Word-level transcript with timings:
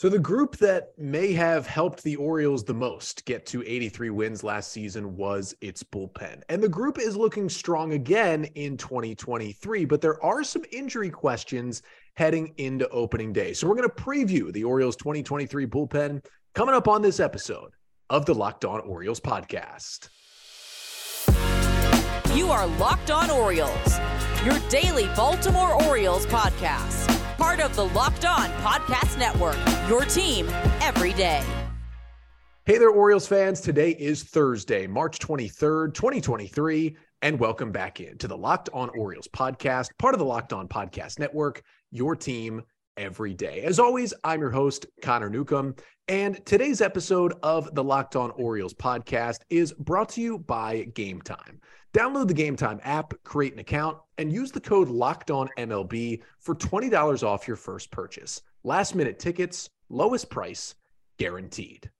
So, 0.00 0.08
the 0.08 0.18
group 0.18 0.56
that 0.56 0.94
may 0.96 1.34
have 1.34 1.66
helped 1.66 2.02
the 2.02 2.16
Orioles 2.16 2.64
the 2.64 2.72
most 2.72 3.26
get 3.26 3.44
to 3.44 3.62
83 3.66 4.08
wins 4.08 4.42
last 4.42 4.72
season 4.72 5.14
was 5.14 5.54
its 5.60 5.82
bullpen. 5.82 6.40
And 6.48 6.62
the 6.62 6.70
group 6.70 6.98
is 6.98 7.18
looking 7.18 7.50
strong 7.50 7.92
again 7.92 8.46
in 8.54 8.78
2023, 8.78 9.84
but 9.84 10.00
there 10.00 10.18
are 10.24 10.42
some 10.42 10.62
injury 10.72 11.10
questions 11.10 11.82
heading 12.14 12.54
into 12.56 12.88
opening 12.88 13.34
day. 13.34 13.52
So, 13.52 13.68
we're 13.68 13.74
going 13.74 13.90
to 13.90 13.94
preview 13.94 14.50
the 14.50 14.64
Orioles 14.64 14.96
2023 14.96 15.66
bullpen 15.66 16.24
coming 16.54 16.74
up 16.74 16.88
on 16.88 17.02
this 17.02 17.20
episode 17.20 17.72
of 18.08 18.24
the 18.24 18.34
Locked 18.34 18.64
On 18.64 18.80
Orioles 18.80 19.20
podcast. 19.20 20.08
You 22.34 22.48
are 22.48 22.66
Locked 22.78 23.10
On 23.10 23.30
Orioles, 23.30 23.98
your 24.46 24.58
daily 24.70 25.08
Baltimore 25.14 25.74
Orioles 25.84 26.24
podcast 26.24 27.19
part 27.40 27.60
of 27.60 27.74
the 27.74 27.86
Locked 27.86 28.26
On 28.26 28.50
Podcast 28.60 29.18
Network. 29.18 29.56
Your 29.88 30.04
team 30.04 30.46
every 30.82 31.14
day. 31.14 31.42
Hey 32.66 32.76
there, 32.76 32.90
Orioles 32.90 33.26
fans. 33.26 33.62
Today 33.62 33.92
is 33.92 34.22
Thursday, 34.22 34.86
March 34.86 35.18
23rd, 35.18 35.94
2023, 35.94 36.98
and 37.22 37.40
welcome 37.40 37.72
back 37.72 37.98
in 37.98 38.18
to 38.18 38.28
the 38.28 38.36
Locked 38.36 38.68
On 38.74 38.90
Orioles 38.90 39.26
podcast, 39.26 39.88
part 39.98 40.14
of 40.14 40.18
the 40.18 40.24
Locked 40.26 40.52
On 40.52 40.68
Podcast 40.68 41.18
Network. 41.18 41.62
Your 41.90 42.14
team 42.14 42.60
every 42.96 43.34
day. 43.34 43.62
As 43.62 43.78
always, 43.78 44.14
I'm 44.24 44.40
your 44.40 44.50
host, 44.50 44.86
Connor 45.02 45.30
Newcomb, 45.30 45.74
and 46.08 46.44
today's 46.44 46.80
episode 46.80 47.34
of 47.42 47.74
the 47.74 47.84
Locked 47.84 48.16
On 48.16 48.30
Orioles 48.32 48.74
podcast 48.74 49.40
is 49.48 49.72
brought 49.72 50.08
to 50.10 50.20
you 50.20 50.38
by 50.38 50.84
Game 50.94 51.22
Time. 51.22 51.60
Download 51.92 52.28
the 52.28 52.34
Game 52.34 52.56
Time 52.56 52.80
app, 52.84 53.14
create 53.24 53.52
an 53.52 53.58
account, 53.58 53.98
and 54.18 54.32
use 54.32 54.52
the 54.52 54.60
code 54.60 54.88
Locked 54.88 55.30
On 55.30 55.48
MLB 55.58 56.22
for 56.38 56.54
$20 56.54 57.22
off 57.22 57.48
your 57.48 57.56
first 57.56 57.90
purchase. 57.90 58.42
Last 58.64 58.94
minute 58.94 59.18
tickets, 59.18 59.70
lowest 59.88 60.30
price, 60.30 60.74
guaranteed. 61.18 61.90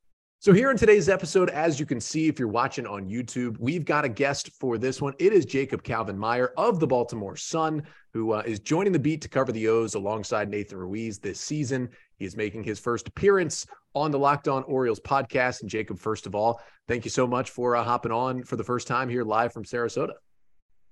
So, 0.42 0.54
here 0.54 0.70
in 0.70 0.78
today's 0.78 1.10
episode, 1.10 1.50
as 1.50 1.78
you 1.78 1.84
can 1.84 2.00
see 2.00 2.26
if 2.26 2.38
you're 2.38 2.48
watching 2.48 2.86
on 2.86 3.06
YouTube, 3.06 3.58
we've 3.58 3.84
got 3.84 4.06
a 4.06 4.08
guest 4.08 4.48
for 4.58 4.78
this 4.78 5.02
one. 5.02 5.12
It 5.18 5.34
is 5.34 5.44
Jacob 5.44 5.82
Calvin 5.82 6.16
Meyer 6.16 6.54
of 6.56 6.80
the 6.80 6.86
Baltimore 6.86 7.36
Sun, 7.36 7.82
who 8.14 8.32
uh, 8.32 8.42
is 8.46 8.58
joining 8.58 8.94
the 8.94 8.98
beat 8.98 9.20
to 9.20 9.28
cover 9.28 9.52
the 9.52 9.68
O's 9.68 9.96
alongside 9.96 10.48
Nathan 10.48 10.78
Ruiz 10.78 11.18
this 11.18 11.38
season. 11.38 11.90
He 12.16 12.24
is 12.24 12.38
making 12.38 12.64
his 12.64 12.78
first 12.78 13.06
appearance 13.06 13.66
on 13.94 14.10
the 14.10 14.18
Locked 14.18 14.48
On 14.48 14.62
Orioles 14.62 14.98
podcast. 14.98 15.60
And 15.60 15.68
Jacob, 15.68 15.98
first 15.98 16.26
of 16.26 16.34
all, 16.34 16.62
thank 16.88 17.04
you 17.04 17.10
so 17.10 17.26
much 17.26 17.50
for 17.50 17.76
uh, 17.76 17.84
hopping 17.84 18.10
on 18.10 18.42
for 18.42 18.56
the 18.56 18.64
first 18.64 18.88
time 18.88 19.10
here 19.10 19.24
live 19.24 19.52
from 19.52 19.64
Sarasota. 19.64 20.14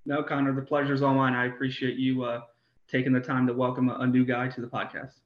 No, 0.05 0.23
Connor, 0.23 0.55
the 0.55 0.61
pleasure's 0.61 1.01
all 1.01 1.15
mine. 1.15 1.33
I 1.33 1.47
appreciate 1.47 1.97
you 1.97 2.23
uh, 2.23 2.43
taking 2.87 3.15
the 3.15 3.21
time 3.21 3.47
to 3.47 3.55
welcome 3.55 3.89
a, 3.89 3.95
a, 3.95 4.07
new 4.07 4.27
guy 4.27 4.49
to 4.49 4.61
the 4.61 4.67
podcast. 4.67 5.21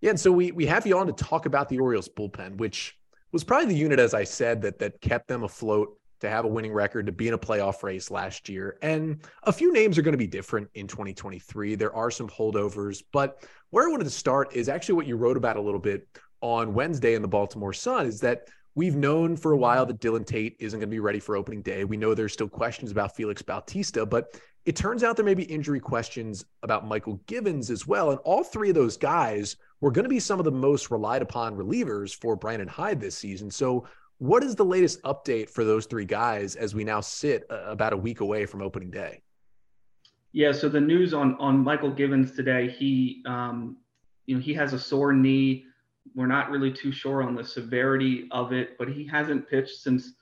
Yeah, 0.00 0.08
and 0.08 0.20
so 0.20 0.32
we 0.32 0.50
we 0.50 0.64
have 0.64 0.86
you 0.86 0.96
on 0.96 1.08
to 1.08 1.12
talk 1.12 1.44
about 1.44 1.68
the 1.68 1.78
Orioles 1.78 2.08
bullpen, 2.08 2.56
which 2.56 2.96
was 3.32 3.44
probably 3.44 3.66
the 3.66 3.80
unit, 3.80 3.98
as 3.98 4.14
I 4.14 4.24
said, 4.24 4.62
that 4.62 4.78
that 4.78 5.00
kept 5.00 5.28
them 5.28 5.44
afloat 5.44 5.96
to 6.20 6.28
have 6.28 6.44
a 6.44 6.48
winning 6.48 6.72
record, 6.72 7.06
to 7.06 7.12
be 7.12 7.28
in 7.28 7.34
a 7.34 7.38
playoff 7.38 7.82
race 7.82 8.10
last 8.10 8.48
year. 8.48 8.76
And 8.82 9.20
a 9.44 9.52
few 9.52 9.72
names 9.72 9.96
are 9.96 10.02
going 10.02 10.12
to 10.12 10.18
be 10.18 10.26
different 10.26 10.68
in 10.74 10.86
2023. 10.86 11.74
There 11.74 11.94
are 11.94 12.10
some 12.10 12.28
holdovers, 12.28 13.02
but 13.12 13.42
where 13.70 13.86
I 13.86 13.90
wanted 13.90 14.04
to 14.04 14.10
start 14.10 14.54
is 14.54 14.68
actually 14.68 14.96
what 14.96 15.06
you 15.06 15.16
wrote 15.16 15.36
about 15.36 15.56
a 15.56 15.60
little 15.60 15.80
bit 15.80 16.06
on 16.42 16.74
Wednesday 16.74 17.14
in 17.14 17.22
the 17.22 17.28
Baltimore 17.28 17.72
Sun 17.72 18.06
is 18.06 18.20
that 18.20 18.48
we've 18.74 18.96
known 18.96 19.36
for 19.36 19.52
a 19.52 19.56
while 19.56 19.86
that 19.86 20.00
Dillon 20.00 20.24
Tate 20.24 20.56
isn't 20.58 20.78
going 20.78 20.88
to 20.88 20.94
be 20.94 21.00
ready 21.00 21.20
for 21.20 21.36
opening 21.36 21.62
day. 21.62 21.84
We 21.84 21.96
know 21.96 22.14
there's 22.14 22.32
still 22.32 22.48
questions 22.48 22.90
about 22.90 23.16
Felix 23.16 23.42
Bautista, 23.42 24.06
but 24.06 24.40
it 24.66 24.76
turns 24.76 25.02
out 25.02 25.16
there 25.16 25.24
may 25.24 25.34
be 25.34 25.44
injury 25.44 25.80
questions 25.80 26.44
about 26.62 26.88
Mychal 26.88 27.18
Givens 27.26 27.70
as 27.70 27.86
well. 27.86 28.10
And 28.10 28.20
all 28.20 28.44
three 28.44 28.68
of 28.68 28.74
those 28.74 28.96
guys 28.96 29.56
were 29.80 29.90
going 29.90 30.04
to 30.04 30.10
be 30.10 30.20
some 30.20 30.38
of 30.38 30.44
the 30.44 30.50
most 30.50 30.90
relied 30.90 31.22
upon 31.22 31.56
relievers 31.56 32.14
for 32.14 32.36
Brandon 32.36 32.68
Hyde 32.68 33.00
this 33.00 33.16
season. 33.16 33.50
So, 33.50 33.86
what 34.18 34.44
is 34.44 34.54
the 34.54 34.64
latest 34.64 35.00
update 35.02 35.48
for 35.48 35.64
those 35.64 35.86
three 35.86 36.04
guys 36.04 36.54
as 36.54 36.74
we 36.74 36.84
now 36.84 37.00
sit 37.00 37.46
uh, 37.48 37.64
about 37.66 37.94
a 37.94 37.96
week 37.96 38.20
away 38.20 38.44
from 38.44 38.60
opening 38.60 38.90
day? 38.90 39.22
Yeah, 40.32 40.52
so 40.52 40.68
the 40.68 40.80
news 40.80 41.14
on 41.14 41.36
on 41.36 41.64
Mychal 41.64 41.96
Givens 41.96 42.32
today, 42.32 42.68
he 42.68 43.22
um, 43.26 43.78
you 44.26 44.36
know 44.36 44.42
he 44.42 44.52
has 44.52 44.74
a 44.74 44.78
sore 44.78 45.14
knee 45.14 45.64
we're 46.14 46.26
not 46.26 46.50
really 46.50 46.72
too 46.72 46.92
sure 46.92 47.22
on 47.22 47.34
the 47.34 47.44
severity 47.44 48.28
of 48.30 48.52
it, 48.52 48.76
but 48.78 48.88
he 48.88 49.06
hasn't 49.06 49.48
pitched 49.48 49.76
since 49.76 50.14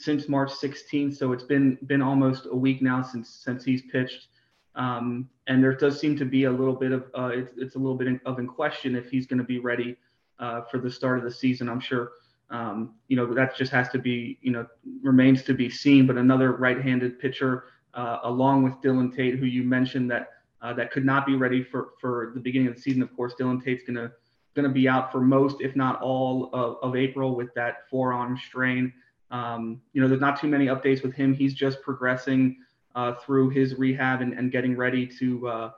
since 0.00 0.28
March 0.28 0.50
16th. 0.50 1.16
So 1.16 1.32
it's 1.32 1.44
been 1.44 1.78
been 1.86 2.02
almost 2.02 2.46
a 2.50 2.56
week 2.56 2.82
now 2.82 3.02
since 3.02 3.28
since 3.28 3.64
he's 3.64 3.82
pitched. 3.82 4.28
Um, 4.74 5.28
and 5.46 5.62
there 5.62 5.74
does 5.74 6.00
seem 6.00 6.16
to 6.16 6.24
be 6.24 6.44
a 6.44 6.50
little 6.50 6.74
bit 6.74 6.92
of 6.92 7.04
uh, 7.16 7.30
it's, 7.34 7.52
it's 7.56 7.74
a 7.74 7.78
little 7.78 7.96
bit 7.96 8.06
in, 8.08 8.20
of 8.24 8.38
in 8.38 8.46
question 8.46 8.96
if 8.96 9.10
he's 9.10 9.26
going 9.26 9.38
to 9.38 9.44
be 9.44 9.58
ready 9.58 9.96
uh, 10.38 10.62
for 10.70 10.78
the 10.78 10.90
start 10.90 11.18
of 11.18 11.24
the 11.24 11.30
season. 11.30 11.68
I'm 11.68 11.80
sure 11.80 12.12
um, 12.50 12.94
you 13.08 13.16
know 13.16 13.32
that 13.34 13.56
just 13.56 13.72
has 13.72 13.88
to 13.90 13.98
be 13.98 14.38
you 14.42 14.52
know 14.52 14.66
remains 15.02 15.42
to 15.44 15.54
be 15.54 15.68
seen. 15.68 16.06
But 16.06 16.16
another 16.16 16.52
right-handed 16.52 17.18
pitcher 17.18 17.64
uh, 17.94 18.18
along 18.24 18.62
with 18.62 18.80
Dillon 18.80 19.10
Tate, 19.10 19.36
who 19.36 19.46
you 19.46 19.62
mentioned 19.64 20.10
that 20.10 20.28
uh, 20.62 20.72
that 20.74 20.90
could 20.92 21.04
not 21.04 21.26
be 21.26 21.34
ready 21.34 21.62
for 21.62 21.90
for 22.00 22.32
the 22.34 22.40
beginning 22.40 22.68
of 22.68 22.76
the 22.76 22.80
season. 22.80 23.02
Of 23.02 23.14
course, 23.14 23.34
Dillon 23.34 23.60
Tate's 23.60 23.82
going 23.82 23.96
to 23.96 24.12
going 24.54 24.66
to 24.66 24.72
be 24.72 24.88
out 24.88 25.12
for 25.12 25.20
most, 25.20 25.60
if 25.60 25.76
not 25.76 26.00
all, 26.02 26.50
of, 26.52 26.76
of 26.82 26.96
April 26.96 27.36
with 27.36 27.52
that 27.54 27.88
forearm 27.88 28.36
strain. 28.36 28.92
Um, 29.30 29.80
you 29.92 30.00
know, 30.00 30.08
there's 30.08 30.20
not 30.20 30.40
too 30.40 30.48
many 30.48 30.66
updates 30.66 31.02
with 31.02 31.14
him. 31.14 31.32
He's 31.34 31.54
just 31.54 31.82
progressing 31.82 32.56
uh, 32.94 33.14
through 33.24 33.50
his 33.50 33.76
rehab 33.76 34.20
and, 34.20 34.32
and 34.34 34.50
getting 34.50 34.76
ready 34.76 35.06
to 35.18 35.48
uh, 35.48 35.70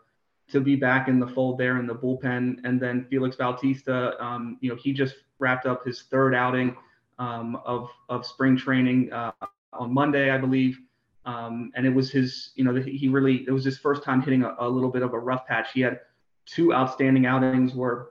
to 0.50 0.60
be 0.60 0.76
back 0.76 1.08
in 1.08 1.18
the 1.18 1.26
fold 1.26 1.58
there 1.58 1.78
in 1.78 1.86
the 1.86 1.94
bullpen. 1.94 2.56
And 2.64 2.80
then 2.80 3.06
Felix 3.08 3.36
Bautista, 3.36 4.22
um, 4.22 4.58
you 4.60 4.70
know, 4.70 4.76
he 4.76 4.92
just 4.92 5.16
wrapped 5.38 5.66
up 5.66 5.84
his 5.84 6.02
third 6.02 6.34
outing 6.34 6.76
um, 7.18 7.56
of 7.64 7.91
of 8.08 8.26
spring 8.26 8.56
training 8.56 9.12
uh, 9.12 9.32
on 9.72 9.92
Monday, 9.92 10.30
I 10.30 10.38
believe. 10.38 10.78
Um, 11.24 11.70
and 11.76 11.86
it 11.86 11.94
was 11.94 12.10
his, 12.10 12.50
you 12.56 12.64
know, 12.64 12.74
he 12.74 13.08
really 13.08 13.44
it 13.46 13.52
was 13.52 13.64
his 13.64 13.78
first 13.78 14.02
time 14.02 14.22
hitting 14.22 14.42
a, 14.42 14.56
a 14.58 14.68
little 14.68 14.91
bit 14.91 15.02
of 15.02 15.12
a 15.12 15.18
rough 15.18 15.46
patch. 15.46 15.68
He 15.72 15.80
had 15.80 16.00
two 16.46 16.74
outstanding 16.74 17.26
outings 17.26 17.74
where 17.74 18.08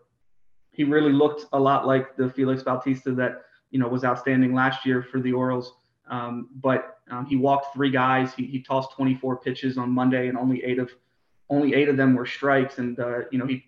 he 0.72 0.85
really 0.85 1.12
looked 1.12 1.46
a 1.51 1.59
lot 1.59 1.85
like 1.85 2.16
the 2.16 2.30
Felix 2.30 2.63
Bautista 2.63 3.12
that 3.16 3.41
you 3.72 3.80
know 3.80 3.88
was 3.88 4.04
outstanding 4.04 4.54
last 4.54 4.86
year 4.86 5.02
for 5.02 5.20
the 5.20 5.34
Orioles. 5.34 5.74
Um, 6.09 6.50
but 6.56 7.00
um, 7.09 7.26
he 7.26 7.38
walked 7.38 7.74
three 7.74 7.90
guys. 7.90 8.34
He, 8.34 8.46
he 8.46 8.62
tossed 8.62 8.92
24 8.92 9.38
pitches 9.38 9.78
on 9.78 9.90
Monday, 9.90 10.28
and 10.28 10.38
only 10.38 10.64
eight 10.64 10.78
of 10.78 10.92
only 11.50 11.74
eight 11.74 11.90
of 11.90 11.98
them 11.98 12.16
were 12.16 12.26
strikes. 12.26 12.78
And 12.78 13.00
uh, 13.00 13.20
you 13.31 13.40
know 13.40 13.48
he 13.48 13.66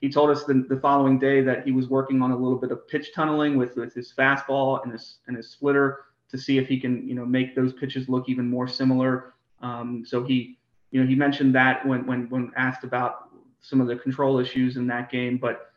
he 0.00 0.10
told 0.10 0.30
us 0.30 0.44
the, 0.44 0.66
the 0.68 0.78
following 0.78 1.18
day 1.18 1.40
that 1.40 1.64
he 1.64 1.72
was 1.72 1.88
working 1.88 2.20
on 2.22 2.30
a 2.30 2.36
little 2.36 2.58
bit 2.58 2.70
of 2.70 2.86
pitch 2.86 3.12
tunneling 3.14 3.56
with, 3.56 3.76
with 3.76 3.94
his 3.94 4.12
fastball 4.12 4.82
and 4.82 4.92
his 4.92 5.18
and 5.26 5.36
his 5.36 5.50
splitter 5.50 6.00
to 6.28 6.38
see 6.38 6.58
if 6.58 6.68
he 6.68 6.78
can 6.78 7.06
you 7.08 7.14
know 7.14 7.24
make 7.24 7.54
those 7.54 7.72
pitches 7.72 8.08
look 8.08 8.28
even 8.28 8.48
more 8.48 8.68
similar. 8.68 9.34
Um, 9.62 10.04
so 10.06 10.22
he 10.22 10.58
you 10.90 11.00
know 11.00 11.08
he 11.08 11.14
mentioned 11.14 11.54
that 11.54 11.86
when 11.86 12.06
when 12.06 12.28
when 12.28 12.52
asked 12.56 12.84
about 12.84 13.30
some 13.60 13.80
of 13.80 13.88
the 13.88 13.96
control 13.96 14.38
issues 14.38 14.76
in 14.76 14.86
that 14.86 15.10
game, 15.10 15.38
but 15.38 15.72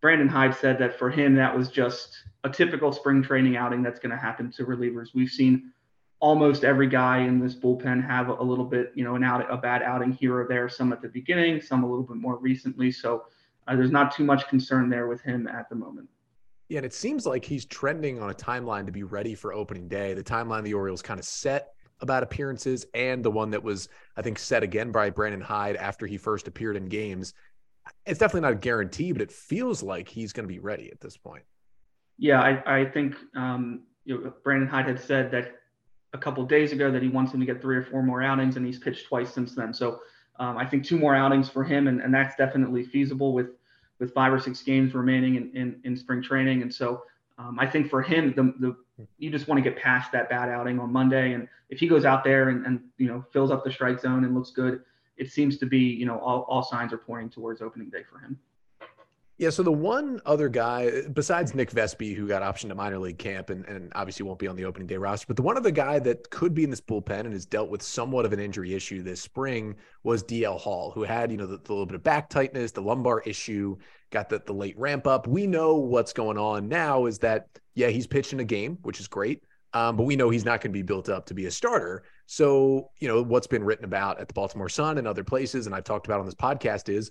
Brandon 0.00 0.28
Hyde 0.28 0.54
said 0.54 0.78
that 0.78 0.98
for 0.98 1.10
him, 1.10 1.34
that 1.34 1.56
was 1.56 1.68
just 1.70 2.16
a 2.44 2.50
typical 2.50 2.92
spring 2.92 3.22
training 3.22 3.56
outing 3.56 3.82
that's 3.82 3.98
going 3.98 4.12
to 4.12 4.16
happen 4.16 4.50
to 4.52 4.64
relievers. 4.64 5.08
We've 5.14 5.30
seen 5.30 5.72
almost 6.20 6.64
every 6.64 6.88
guy 6.88 7.18
in 7.18 7.40
this 7.40 7.54
bullpen 7.54 8.04
have 8.06 8.28
a, 8.28 8.42
little 8.42 8.64
bit, 8.64 8.92
you 8.94 9.04
know, 9.04 9.16
an 9.16 9.24
out, 9.24 9.52
a 9.52 9.56
bad 9.56 9.82
outing 9.82 10.12
here 10.12 10.36
or 10.40 10.46
there, 10.48 10.68
some 10.68 10.92
at 10.92 11.02
the 11.02 11.08
beginning, 11.08 11.60
some 11.60 11.84
a 11.84 11.88
little 11.88 12.04
bit 12.04 12.16
more 12.16 12.38
recently. 12.38 12.90
So 12.90 13.24
uh, 13.66 13.76
there's 13.76 13.90
not 13.90 14.14
too 14.14 14.24
much 14.24 14.48
concern 14.48 14.88
there 14.88 15.06
with 15.06 15.20
him 15.20 15.46
at 15.48 15.68
the 15.68 15.74
moment. 15.74 16.08
Yeah, 16.68 16.78
and 16.78 16.86
it 16.86 16.92
seems 16.92 17.24
like 17.24 17.44
he's 17.44 17.64
trending 17.64 18.20
on 18.20 18.30
a 18.30 18.34
timeline 18.34 18.86
to 18.86 18.92
be 18.92 19.02
ready 19.02 19.34
for 19.34 19.52
opening 19.52 19.88
day. 19.88 20.12
The 20.12 20.22
timeline 20.22 20.64
the 20.64 20.74
Orioles 20.74 21.02
kind 21.02 21.18
of 21.18 21.24
set 21.24 21.72
about 22.00 22.22
appearances 22.22 22.86
and 22.94 23.24
the 23.24 23.30
one 23.30 23.50
that 23.50 23.62
was, 23.62 23.88
I 24.16 24.22
think, 24.22 24.38
set 24.38 24.62
again 24.62 24.92
by 24.92 25.10
Brandon 25.10 25.40
Hyde 25.40 25.76
after 25.76 26.06
he 26.06 26.16
first 26.16 26.46
appeared 26.46 26.76
in 26.76 26.86
games 26.86 27.34
it's 28.06 28.18
definitely 28.18 28.42
not 28.42 28.52
a 28.52 28.56
guarantee, 28.56 29.12
but 29.12 29.22
it 29.22 29.32
feels 29.32 29.82
like 29.82 30.08
he's 30.08 30.32
going 30.32 30.44
to 30.46 30.52
be 30.52 30.58
ready 30.58 30.90
at 30.90 31.00
this 31.00 31.16
point. 31.16 31.44
Yeah, 32.18 32.40
I, 32.40 32.80
I 32.80 32.84
think 32.84 33.14
um, 33.36 33.82
you 34.04 34.18
know, 34.18 34.32
Brandon 34.42 34.68
Hyde 34.68 34.86
had 34.86 35.00
said 35.00 35.30
that 35.30 35.52
a 36.14 36.18
couple 36.18 36.44
days 36.44 36.72
ago 36.72 36.90
that 36.90 37.02
he 37.02 37.08
wants 37.08 37.32
him 37.32 37.40
to 37.40 37.46
get 37.46 37.60
three 37.60 37.76
or 37.76 37.84
four 37.84 38.02
more 38.02 38.22
outings, 38.22 38.56
and 38.56 38.66
he's 38.66 38.78
pitched 38.78 39.06
twice 39.06 39.32
since 39.32 39.54
then. 39.54 39.72
So 39.74 40.00
um, 40.38 40.56
I 40.56 40.64
think 40.64 40.84
two 40.84 40.98
more 40.98 41.14
outings 41.14 41.48
for 41.48 41.64
him, 41.64 41.88
and, 41.88 42.00
and 42.00 42.12
that's 42.12 42.34
definitely 42.36 42.84
feasible 42.84 43.32
with 43.32 43.48
with 43.98 44.14
five 44.14 44.32
or 44.32 44.38
six 44.38 44.62
games 44.62 44.94
remaining 44.94 45.34
in, 45.34 45.50
in, 45.56 45.80
in 45.82 45.96
spring 45.96 46.22
training. 46.22 46.62
And 46.62 46.72
so 46.72 47.02
um, 47.36 47.58
I 47.58 47.66
think 47.66 47.90
for 47.90 48.00
him, 48.00 48.32
the, 48.36 48.54
the 48.60 49.06
you 49.18 49.28
just 49.28 49.48
want 49.48 49.62
to 49.62 49.68
get 49.68 49.76
past 49.80 50.12
that 50.12 50.28
bad 50.28 50.48
outing 50.48 50.78
on 50.78 50.92
Monday, 50.92 51.32
and 51.32 51.48
if 51.68 51.78
he 51.78 51.86
goes 51.86 52.04
out 52.04 52.24
there 52.24 52.48
and, 52.48 52.64
and 52.66 52.80
you 52.96 53.06
know 53.06 53.24
fills 53.32 53.50
up 53.50 53.64
the 53.64 53.70
strike 53.70 54.00
zone 54.00 54.24
and 54.24 54.34
looks 54.34 54.50
good, 54.50 54.80
it 55.18 55.30
seems 55.30 55.58
to 55.58 55.66
be, 55.66 55.78
you 55.78 56.06
know, 56.06 56.18
all, 56.18 56.42
all 56.48 56.62
signs 56.62 56.92
are 56.92 56.98
pointing 56.98 57.28
towards 57.28 57.60
opening 57.60 57.90
day 57.90 58.02
for 58.08 58.18
him. 58.18 58.38
Yeah, 59.38 59.50
so 59.50 59.62
the 59.62 59.70
one 59.70 60.20
other 60.26 60.48
guy 60.48 61.02
besides 61.12 61.54
Nick 61.54 61.70
Vespi, 61.70 62.12
who 62.12 62.26
got 62.26 62.42
optioned 62.42 62.70
to 62.70 62.74
minor 62.74 62.98
league 62.98 63.18
camp 63.18 63.50
and, 63.50 63.64
and 63.66 63.92
obviously 63.94 64.26
won't 64.26 64.40
be 64.40 64.48
on 64.48 64.56
the 64.56 64.64
opening 64.64 64.88
day 64.88 64.96
roster, 64.96 65.28
but 65.28 65.36
the 65.36 65.42
one 65.42 65.56
other 65.56 65.70
guy 65.70 66.00
that 66.00 66.28
could 66.30 66.54
be 66.54 66.64
in 66.64 66.70
this 66.70 66.80
bullpen 66.80 67.20
and 67.20 67.32
has 67.32 67.46
dealt 67.46 67.70
with 67.70 67.80
somewhat 67.80 68.24
of 68.24 68.32
an 68.32 68.40
injury 68.40 68.74
issue 68.74 69.00
this 69.00 69.20
spring 69.20 69.76
was 70.02 70.24
DL 70.24 70.58
Hall, 70.58 70.90
who 70.90 71.04
had, 71.04 71.30
you 71.30 71.36
know, 71.36 71.46
the, 71.46 71.58
the 71.58 71.72
little 71.72 71.86
bit 71.86 71.94
of 71.94 72.02
back 72.02 72.28
tightness, 72.28 72.72
the 72.72 72.82
lumbar 72.82 73.20
issue, 73.26 73.76
got 74.10 74.28
the, 74.28 74.42
the 74.44 74.52
late 74.52 74.76
ramp 74.76 75.06
up. 75.06 75.28
We 75.28 75.46
know 75.46 75.76
what's 75.76 76.12
going 76.12 76.36
on 76.36 76.66
now 76.66 77.06
is 77.06 77.20
that, 77.20 77.46
yeah, 77.76 77.90
he's 77.90 78.08
pitched 78.08 78.32
in 78.32 78.40
a 78.40 78.44
game, 78.44 78.78
which 78.82 78.98
is 78.98 79.06
great. 79.06 79.44
Um, 79.72 79.96
but 79.96 80.04
we 80.04 80.16
know 80.16 80.30
he's 80.30 80.46
not 80.46 80.60
going 80.62 80.72
to 80.72 80.78
be 80.78 80.82
built 80.82 81.08
up 81.08 81.26
to 81.26 81.34
be 81.34 81.46
a 81.46 81.50
starter. 81.50 82.02
So, 82.30 82.90
you 83.00 83.08
know, 83.08 83.22
what's 83.22 83.46
been 83.46 83.64
written 83.64 83.84
about 83.84 84.20
at 84.20 84.28
the 84.28 84.34
Baltimore 84.34 84.68
Sun 84.68 84.98
and 84.98 85.08
other 85.08 85.24
places, 85.24 85.66
and 85.66 85.74
I've 85.74 85.84
talked 85.84 86.06
about 86.06 86.20
on 86.20 86.26
this 86.26 86.34
podcast 86.34 86.88
is 86.88 87.10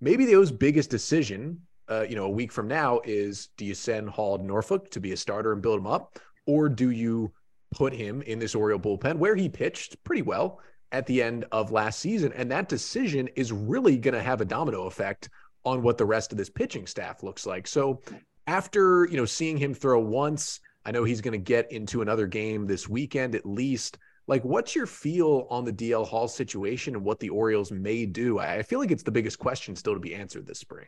maybe 0.00 0.24
the 0.24 0.56
biggest 0.58 0.90
decision 0.90 1.60
uh, 1.88 2.04
you 2.08 2.16
know, 2.16 2.24
a 2.24 2.30
week 2.30 2.52
from 2.52 2.68
now 2.68 3.00
is 3.04 3.48
do 3.56 3.64
you 3.64 3.74
send 3.74 4.10
Hall 4.10 4.36
to 4.36 4.44
Norfolk 4.44 4.90
to 4.90 5.00
be 5.00 5.12
a 5.12 5.16
starter 5.16 5.52
and 5.52 5.62
build 5.62 5.80
him 5.80 5.86
up, 5.86 6.18
or 6.46 6.68
do 6.68 6.90
you 6.90 7.32
put 7.70 7.92
him 7.92 8.22
in 8.22 8.38
this 8.38 8.54
Oriole 8.54 8.78
bullpen 8.78 9.16
where 9.16 9.34
he 9.34 9.48
pitched 9.48 10.02
pretty 10.04 10.22
well 10.22 10.60
at 10.92 11.06
the 11.06 11.22
end 11.22 11.46
of 11.50 11.72
last 11.72 12.00
season? 12.00 12.32
And 12.34 12.50
that 12.50 12.68
decision 12.68 13.28
is 13.36 13.52
really 13.52 13.96
going 13.96 14.14
to 14.14 14.22
have 14.22 14.40
a 14.40 14.44
domino 14.44 14.84
effect 14.84 15.30
on 15.64 15.82
what 15.82 15.98
the 15.98 16.06
rest 16.06 16.30
of 16.30 16.38
this 16.38 16.50
pitching 16.50 16.86
staff 16.86 17.22
looks 17.22 17.46
like. 17.46 17.66
So 17.66 18.00
after, 18.46 19.06
you 19.06 19.16
know, 19.16 19.24
seeing 19.24 19.56
him 19.56 19.74
throw 19.74 20.00
once, 20.00 20.60
I 20.84 20.90
know 20.90 21.04
he's 21.04 21.20
going 21.20 21.32
to 21.32 21.38
get 21.38 21.72
into 21.72 22.02
another 22.02 22.26
game 22.26 22.66
this 22.66 22.88
weekend 22.88 23.34
at 23.34 23.46
least. 23.46 23.98
Like, 24.28 24.44
what's 24.44 24.76
your 24.76 24.86
feel 24.86 25.48
on 25.50 25.64
the 25.64 25.72
DL 25.72 26.06
Hall 26.06 26.28
situation 26.28 26.94
and 26.94 27.04
what 27.04 27.18
the 27.18 27.30
Orioles 27.30 27.72
may 27.72 28.06
do? 28.06 28.38
I 28.38 28.62
feel 28.62 28.78
like 28.78 28.92
it's 28.92 29.02
the 29.02 29.10
biggest 29.10 29.40
question 29.40 29.74
still 29.74 29.94
to 29.94 30.00
be 30.00 30.14
answered 30.14 30.46
this 30.46 30.60
spring 30.60 30.86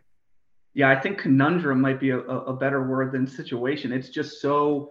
yeah, 0.75 0.89
I 0.89 1.01
think 1.01 1.19
conundrum 1.19 1.81
might 1.81 1.99
be 1.99 2.11
a, 2.11 2.19
a 2.19 2.53
better 2.53 2.87
word 2.87 3.13
than 3.13 3.27
situation. 3.27 3.93
It's 3.93 4.09
just 4.09 4.41
so 4.41 4.91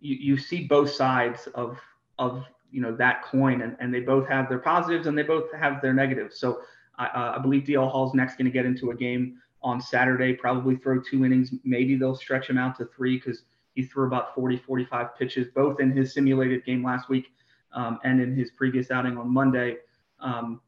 you, 0.00 0.16
you 0.16 0.36
see 0.36 0.64
both 0.64 0.90
sides 0.90 1.48
of 1.54 1.78
of 2.18 2.44
you 2.70 2.82
know 2.82 2.94
that 2.96 3.22
coin, 3.24 3.62
and, 3.62 3.76
and 3.80 3.92
they 3.92 4.00
both 4.00 4.28
have 4.28 4.48
their 4.48 4.58
positives 4.58 5.06
and 5.06 5.16
they 5.16 5.22
both 5.22 5.52
have 5.54 5.80
their 5.80 5.94
negatives. 5.94 6.38
So 6.38 6.60
I, 6.98 7.34
I 7.36 7.38
believe 7.38 7.64
DL 7.64 7.90
Hall's 7.90 8.14
next 8.14 8.36
going 8.36 8.46
to 8.46 8.50
get 8.50 8.66
into 8.66 8.90
a 8.90 8.94
game 8.94 9.38
on 9.62 9.80
Saturday, 9.80 10.34
probably 10.34 10.76
throw 10.76 11.00
two 11.00 11.24
innings. 11.24 11.52
Maybe 11.64 11.96
they'll 11.96 12.14
stretch 12.14 12.48
him 12.48 12.58
out 12.58 12.76
to 12.78 12.84
three 12.84 13.16
because 13.16 13.42
he 13.74 13.82
threw 13.82 14.06
about 14.06 14.34
40, 14.34 14.58
45 14.58 15.16
pitches, 15.16 15.48
both 15.54 15.80
in 15.80 15.90
his 15.90 16.12
simulated 16.12 16.64
game 16.64 16.84
last 16.84 17.08
week 17.08 17.32
um, 17.72 17.98
and 18.04 18.20
in 18.20 18.34
his 18.34 18.50
previous 18.50 18.90
outing 18.90 19.16
on 19.16 19.32
Monday. 19.32 19.76
Um, 20.20 20.60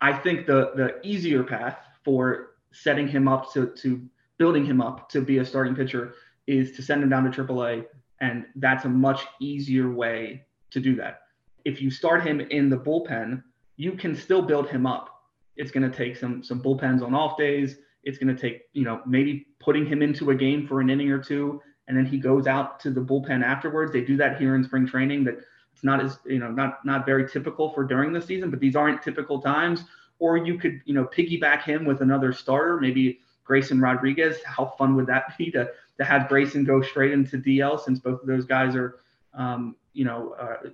I 0.00 0.12
think 0.12 0.46
the 0.46 0.72
the 0.74 1.06
easier 1.06 1.42
path 1.42 1.78
for 2.04 2.52
setting 2.72 3.06
him 3.06 3.28
up 3.28 3.52
to, 3.52 3.66
to 3.76 4.00
building 4.38 4.64
him 4.64 4.80
up 4.80 5.08
to 5.10 5.20
be 5.20 5.38
a 5.38 5.44
starting 5.44 5.74
pitcher 5.74 6.14
is 6.46 6.72
to 6.72 6.82
send 6.82 7.02
him 7.02 7.08
down 7.08 7.30
to 7.30 7.44
AAA. 7.44 7.84
And 8.20 8.46
that's 8.56 8.84
a 8.84 8.88
much 8.88 9.24
easier 9.40 9.92
way 9.92 10.44
to 10.70 10.80
do 10.80 10.96
that. 10.96 11.22
If 11.64 11.80
you 11.80 11.90
start 11.90 12.24
him 12.26 12.40
in 12.40 12.68
the 12.68 12.76
bullpen, 12.76 13.42
you 13.76 13.92
can 13.92 14.16
still 14.16 14.42
build 14.42 14.68
him 14.68 14.86
up. 14.86 15.08
It's 15.56 15.70
going 15.70 15.88
to 15.88 15.96
take 15.96 16.16
some 16.16 16.42
some 16.42 16.62
bullpens 16.62 17.02
on 17.02 17.14
off 17.14 17.36
days. 17.36 17.76
It's 18.04 18.18
going 18.18 18.34
to 18.34 18.40
take, 18.40 18.62
you 18.72 18.84
know, 18.84 19.00
maybe 19.06 19.46
putting 19.60 19.86
him 19.86 20.02
into 20.02 20.30
a 20.30 20.34
game 20.34 20.66
for 20.66 20.80
an 20.80 20.90
inning 20.90 21.10
or 21.10 21.22
two, 21.22 21.60
and 21.86 21.96
then 21.96 22.04
he 22.04 22.18
goes 22.18 22.46
out 22.46 22.80
to 22.80 22.90
the 22.90 23.00
bullpen 23.00 23.44
afterwards. 23.44 23.92
They 23.92 24.00
do 24.00 24.16
that 24.16 24.40
here 24.40 24.56
in 24.56 24.64
spring 24.64 24.86
training. 24.86 25.24
That 25.24 25.38
it's 25.72 25.84
not 25.84 26.04
as, 26.04 26.18
you 26.26 26.38
know, 26.38 26.50
not 26.50 26.84
not 26.84 27.06
very 27.06 27.28
typical 27.28 27.70
for 27.70 27.84
during 27.84 28.12
the 28.12 28.20
season, 28.20 28.50
but 28.50 28.60
these 28.60 28.76
aren't 28.76 29.02
typical 29.02 29.40
times 29.40 29.84
or 30.22 30.36
you 30.36 30.56
could, 30.56 30.80
you 30.84 30.94
know, 30.94 31.04
piggyback 31.04 31.64
him 31.64 31.84
with 31.84 32.00
another 32.00 32.32
starter, 32.32 32.78
maybe 32.78 33.18
Grayson 33.42 33.80
Rodriguez. 33.80 34.36
How 34.44 34.66
fun 34.78 34.94
would 34.94 35.06
that 35.08 35.36
be 35.36 35.50
to 35.50 35.68
to 35.98 36.04
have 36.04 36.28
Grayson 36.28 36.62
go 36.64 36.80
straight 36.80 37.10
into 37.10 37.38
DL 37.38 37.78
since 37.78 37.98
both 37.98 38.20
of 38.20 38.26
those 38.28 38.46
guys 38.46 38.76
are, 38.76 39.00
um, 39.34 39.74
you 39.94 40.04
know, 40.04 40.36
uh, 40.38 40.68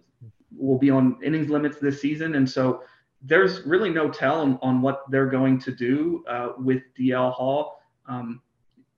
will 0.54 0.78
be 0.78 0.90
on 0.90 1.16
innings 1.24 1.48
limits 1.48 1.78
this 1.78 1.98
season, 1.98 2.34
and 2.34 2.48
so 2.48 2.82
there's 3.22 3.62
really 3.62 3.88
no 3.90 4.10
tell 4.10 4.42
on, 4.42 4.58
on 4.60 4.82
what 4.82 5.02
they're 5.10 5.26
going 5.26 5.58
to 5.58 5.72
do 5.72 6.22
uh, 6.28 6.50
with 6.58 6.82
DL 6.96 7.32
Hall, 7.32 7.80
um, 8.06 8.42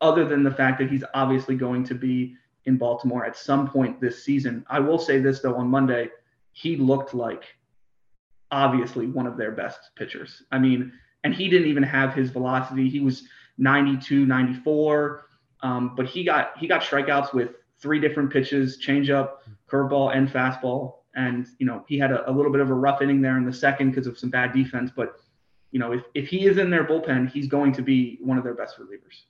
other 0.00 0.26
than 0.26 0.42
the 0.42 0.50
fact 0.50 0.80
that 0.80 0.90
he's 0.90 1.04
obviously 1.14 1.54
going 1.54 1.84
to 1.84 1.94
be 1.94 2.34
in 2.66 2.76
Baltimore 2.76 3.24
at 3.24 3.36
some 3.36 3.68
point 3.68 4.00
this 4.00 4.24
season. 4.24 4.64
I 4.68 4.80
will 4.80 4.98
say 4.98 5.18
this 5.18 5.40
though, 5.40 5.56
on 5.56 5.68
Monday, 5.68 6.10
he 6.52 6.76
looked 6.76 7.14
like 7.14 7.44
obviously 8.50 9.06
one 9.06 9.26
of 9.26 9.36
their 9.36 9.52
best 9.52 9.78
pitchers. 9.96 10.42
I 10.50 10.58
mean, 10.58 10.92
and 11.24 11.34
he 11.34 11.48
didn't 11.48 11.68
even 11.68 11.82
have 11.82 12.14
his 12.14 12.30
velocity. 12.30 12.88
He 12.88 13.00
was 13.00 13.24
92, 13.58 14.26
94, 14.26 15.26
um, 15.62 15.94
but 15.94 16.06
he 16.06 16.24
got 16.24 16.52
he 16.58 16.66
got 16.66 16.82
strikeouts 16.82 17.32
with 17.34 17.50
three 17.78 18.00
different 18.00 18.32
pitches: 18.32 18.78
changeup, 18.84 19.38
curveball, 19.68 20.16
and 20.16 20.28
fastball. 20.28 20.96
And 21.14 21.46
you 21.58 21.66
know, 21.66 21.84
he 21.88 21.98
had 21.98 22.12
a, 22.12 22.28
a 22.30 22.32
little 22.32 22.52
bit 22.52 22.60
of 22.60 22.70
a 22.70 22.74
rough 22.74 23.02
inning 23.02 23.20
there 23.20 23.36
in 23.36 23.44
the 23.44 23.52
second 23.52 23.90
because 23.90 24.06
of 24.06 24.18
some 24.18 24.30
bad 24.30 24.52
defense. 24.52 24.90
But 24.94 25.16
you 25.70 25.78
know, 25.78 25.92
if 25.92 26.02
if 26.14 26.28
he 26.28 26.46
is 26.46 26.58
in 26.58 26.70
their 26.70 26.84
bullpen, 26.84 27.30
he's 27.30 27.46
going 27.46 27.72
to 27.74 27.82
be 27.82 28.18
one 28.22 28.38
of 28.38 28.44
their 28.44 28.54
best 28.54 28.78
relievers. 28.78 29.24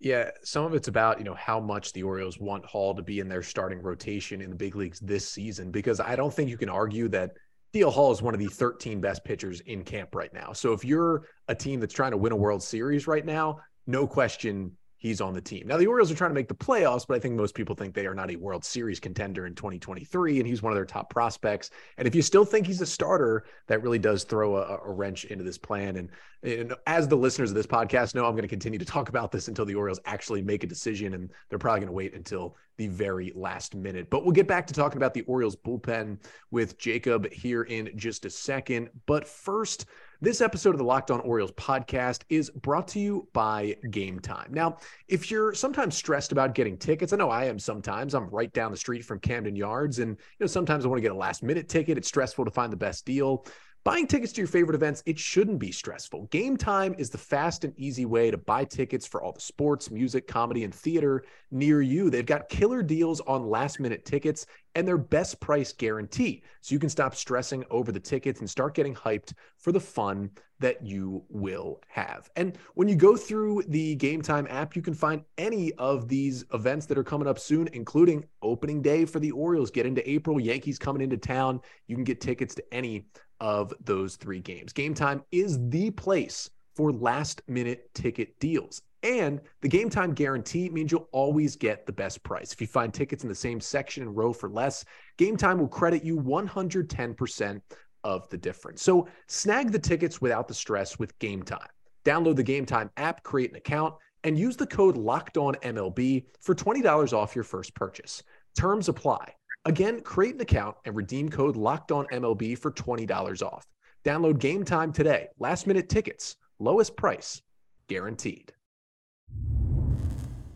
Yeah, 0.00 0.30
some 0.42 0.64
of 0.64 0.74
it's 0.74 0.88
about, 0.88 1.18
you 1.18 1.24
know, 1.24 1.34
how 1.34 1.60
much 1.60 1.92
the 1.92 2.02
Orioles 2.02 2.38
want 2.38 2.64
Hall 2.66 2.94
to 2.94 3.02
be 3.02 3.20
in 3.20 3.28
their 3.28 3.42
starting 3.42 3.80
rotation 3.80 4.40
in 4.40 4.50
the 4.50 4.56
big 4.56 4.76
leagues 4.76 5.00
this 5.00 5.28
season 5.28 5.70
because 5.70 6.00
I 6.00 6.14
don't 6.16 6.32
think 6.32 6.50
you 6.50 6.58
can 6.58 6.68
argue 6.68 7.08
that 7.08 7.32
DL 7.72 7.92
Hall 7.92 8.12
is 8.12 8.22
one 8.22 8.34
of 8.34 8.40
the 8.40 8.46
13 8.46 9.00
best 9.00 9.24
pitchers 9.24 9.60
in 9.60 9.82
camp 9.82 10.14
right 10.14 10.32
now. 10.32 10.52
So 10.52 10.72
if 10.72 10.84
you're 10.84 11.26
a 11.48 11.54
team 11.54 11.80
that's 11.80 11.94
trying 11.94 12.12
to 12.12 12.16
win 12.16 12.32
a 12.32 12.36
World 12.36 12.62
Series 12.62 13.06
right 13.06 13.24
now, 13.24 13.60
no 13.86 14.06
question 14.06 14.72
he's 15.04 15.20
on 15.20 15.34
the 15.34 15.40
team. 15.40 15.66
Now 15.66 15.76
the 15.76 15.86
Orioles 15.86 16.10
are 16.10 16.14
trying 16.14 16.30
to 16.30 16.34
make 16.34 16.48
the 16.48 16.54
playoffs, 16.54 17.06
but 17.06 17.14
I 17.14 17.20
think 17.20 17.34
most 17.34 17.54
people 17.54 17.74
think 17.74 17.92
they 17.92 18.06
are 18.06 18.14
not 18.14 18.30
a 18.30 18.36
World 18.36 18.64
Series 18.64 18.98
contender 18.98 19.44
in 19.44 19.54
2023, 19.54 20.38
and 20.38 20.48
he's 20.48 20.62
one 20.62 20.72
of 20.72 20.76
their 20.76 20.86
top 20.86 21.10
prospects. 21.10 21.68
And 21.98 22.08
if 22.08 22.14
you 22.14 22.22
still 22.22 22.46
think 22.46 22.66
he's 22.66 22.80
a 22.80 22.86
starter, 22.86 23.44
that 23.66 23.82
really 23.82 23.98
does 23.98 24.24
throw 24.24 24.56
a, 24.56 24.78
a 24.82 24.90
wrench 24.90 25.26
into 25.26 25.44
this 25.44 25.58
plan. 25.58 25.96
And, 25.96 26.08
and, 26.42 26.72
as 26.86 27.06
the 27.06 27.16
listeners 27.16 27.50
of 27.50 27.54
this 27.54 27.66
podcast 27.66 28.14
know, 28.14 28.24
I'm 28.24 28.32
going 28.32 28.42
to 28.42 28.48
continue 28.48 28.78
to 28.78 28.84
talk 28.86 29.10
about 29.10 29.30
this 29.30 29.48
until 29.48 29.66
the 29.66 29.74
Orioles 29.74 30.00
actually 30.06 30.40
make 30.40 30.64
a 30.64 30.66
decision, 30.66 31.12
and 31.12 31.30
they're 31.50 31.58
probably 31.58 31.80
going 31.80 31.88
to 31.88 31.92
wait 31.92 32.14
until 32.14 32.56
the 32.78 32.86
very 32.86 33.30
last 33.34 33.74
minute. 33.74 34.08
But 34.08 34.24
we'll 34.24 34.32
get 34.32 34.48
back 34.48 34.66
to 34.68 34.72
talking 34.72 34.96
about 34.96 35.12
the 35.12 35.22
Orioles 35.22 35.54
bullpen 35.54 36.16
with 36.50 36.78
Jacob 36.78 37.30
here 37.30 37.64
in 37.64 37.90
just 37.94 38.24
a 38.24 38.30
second. 38.30 38.88
But 39.04 39.28
first. 39.28 39.84
This 40.20 40.40
episode 40.40 40.70
of 40.70 40.78
the 40.78 40.84
Locked 40.84 41.10
On 41.10 41.20
Orioles 41.20 41.50
podcast 41.52 42.22
is 42.28 42.48
brought 42.48 42.86
to 42.88 43.00
you 43.00 43.28
by 43.32 43.76
Game 43.90 44.20
Time. 44.20 44.52
Now, 44.52 44.78
if 45.08 45.28
you're 45.28 45.52
sometimes 45.54 45.96
stressed 45.96 46.30
about 46.30 46.54
getting 46.54 46.78
tickets, 46.78 47.12
I 47.12 47.16
know 47.16 47.30
I 47.30 47.46
am 47.46 47.58
sometimes. 47.58 48.14
I'm 48.14 48.28
right 48.30 48.52
down 48.52 48.70
the 48.70 48.76
street 48.76 49.04
from 49.04 49.18
Camden 49.18 49.56
Yards, 49.56 49.98
and 49.98 50.10
you 50.10 50.36
know 50.38 50.46
sometimes 50.46 50.84
I 50.84 50.88
want 50.88 50.98
to 50.98 51.02
get 51.02 51.10
a 51.10 51.16
last 51.16 51.42
minute 51.42 51.68
ticket. 51.68 51.98
It's 51.98 52.08
stressful 52.08 52.44
to 52.44 52.50
find 52.52 52.72
the 52.72 52.76
best 52.76 53.04
deal. 53.04 53.44
Buying 53.84 54.06
tickets 54.06 54.32
to 54.32 54.40
your 54.40 54.48
favorite 54.48 54.76
events, 54.76 55.02
it 55.04 55.18
shouldn't 55.18 55.58
be 55.58 55.70
stressful. 55.70 56.24
Game 56.30 56.56
Time 56.56 56.94
is 56.96 57.10
the 57.10 57.18
fast 57.18 57.64
and 57.64 57.78
easy 57.78 58.06
way 58.06 58.30
to 58.30 58.38
buy 58.38 58.64
tickets 58.64 59.06
for 59.06 59.22
all 59.22 59.32
the 59.32 59.42
sports, 59.42 59.90
music, 59.90 60.26
comedy, 60.26 60.64
and 60.64 60.74
theater 60.74 61.22
near 61.50 61.82
you. 61.82 62.08
They've 62.08 62.24
got 62.24 62.48
killer 62.48 62.82
deals 62.82 63.20
on 63.20 63.50
last 63.50 63.80
minute 63.80 64.06
tickets 64.06 64.46
and 64.74 64.88
their 64.88 64.96
best 64.96 65.38
price 65.38 65.70
guarantee. 65.74 66.42
So 66.62 66.72
you 66.72 66.78
can 66.78 66.88
stop 66.88 67.14
stressing 67.14 67.62
over 67.70 67.92
the 67.92 68.00
tickets 68.00 68.40
and 68.40 68.48
start 68.48 68.72
getting 68.72 68.94
hyped 68.94 69.34
for 69.58 69.70
the 69.70 69.80
fun 69.80 70.30
that 70.60 70.84
you 70.84 71.24
will 71.28 71.80
have. 71.88 72.30
And 72.36 72.56
when 72.74 72.88
you 72.88 72.96
go 72.96 73.16
through 73.16 73.64
the 73.68 73.94
Game 73.96 74.22
Time 74.22 74.46
app, 74.50 74.76
you 74.76 74.82
can 74.82 74.94
find 74.94 75.22
any 75.36 75.72
of 75.74 76.08
these 76.08 76.44
events 76.52 76.86
that 76.86 76.98
are 76.98 77.04
coming 77.04 77.28
up 77.28 77.38
soon, 77.38 77.68
including 77.72 78.24
opening 78.42 78.80
day 78.80 79.04
for 79.04 79.18
the 79.18 79.30
Orioles. 79.30 79.70
Get 79.70 79.86
into 79.86 80.08
April, 80.08 80.40
Yankees 80.40 80.78
coming 80.78 81.02
into 81.02 81.16
town. 81.16 81.60
You 81.86 81.96
can 81.96 82.04
get 82.04 82.20
tickets 82.20 82.54
to 82.54 82.74
any 82.74 83.06
of 83.40 83.72
those 83.84 84.16
three 84.16 84.40
games. 84.40 84.72
Game 84.72 84.94
time 84.94 85.22
is 85.32 85.58
the 85.68 85.90
place 85.90 86.50
for 86.74 86.92
last 86.92 87.42
minute 87.46 87.92
ticket 87.94 88.38
deals. 88.40 88.82
And 89.04 89.42
the 89.60 89.68
game 89.68 89.90
time 89.90 90.14
guarantee 90.14 90.70
means 90.70 90.90
you'll 90.90 91.10
always 91.12 91.56
get 91.56 91.84
the 91.84 91.92
best 91.92 92.22
price. 92.22 92.54
If 92.54 92.60
you 92.62 92.66
find 92.66 92.92
tickets 92.92 93.22
in 93.22 93.28
the 93.28 93.34
same 93.34 93.60
section 93.60 94.02
and 94.02 94.16
row 94.16 94.32
for 94.32 94.48
less, 94.48 94.82
game 95.18 95.36
time 95.36 95.58
will 95.58 95.68
credit 95.68 96.02
you 96.02 96.16
110% 96.16 97.60
of 98.04 98.28
the 98.28 98.38
difference. 98.38 98.82
So 98.82 99.08
snag 99.26 99.72
the 99.72 99.78
tickets 99.78 100.20
without 100.20 100.46
the 100.46 100.54
stress 100.54 100.98
with 100.98 101.18
game 101.18 101.42
time. 101.42 101.68
Download 102.04 102.36
the 102.36 102.42
game 102.42 102.66
time 102.66 102.90
app, 102.96 103.22
create 103.22 103.50
an 103.50 103.56
account, 103.56 103.94
and 104.22 104.38
use 104.38 104.56
the 104.56 104.66
code 104.66 104.96
locked 104.96 105.36
on 105.36 105.54
MLB 105.56 106.24
for 106.40 106.54
$20 106.54 107.12
off 107.12 107.34
your 107.34 107.44
first 107.44 107.74
purchase. 107.74 108.22
Terms 108.56 108.88
apply. 108.88 109.34
Again, 109.64 110.00
create 110.00 110.34
an 110.34 110.40
account 110.42 110.76
and 110.84 110.94
redeem 110.94 111.28
code 111.28 111.56
locked 111.56 111.90
on 111.90 112.06
MLB 112.06 112.58
for 112.58 112.70
$20 112.70 113.42
off. 113.42 113.66
Download 114.04 114.38
game 114.38 114.64
time 114.64 114.92
today. 114.92 115.28
Last 115.38 115.66
minute 115.66 115.88
tickets, 115.88 116.36
lowest 116.58 116.96
price, 116.96 117.40
guaranteed. 117.88 118.52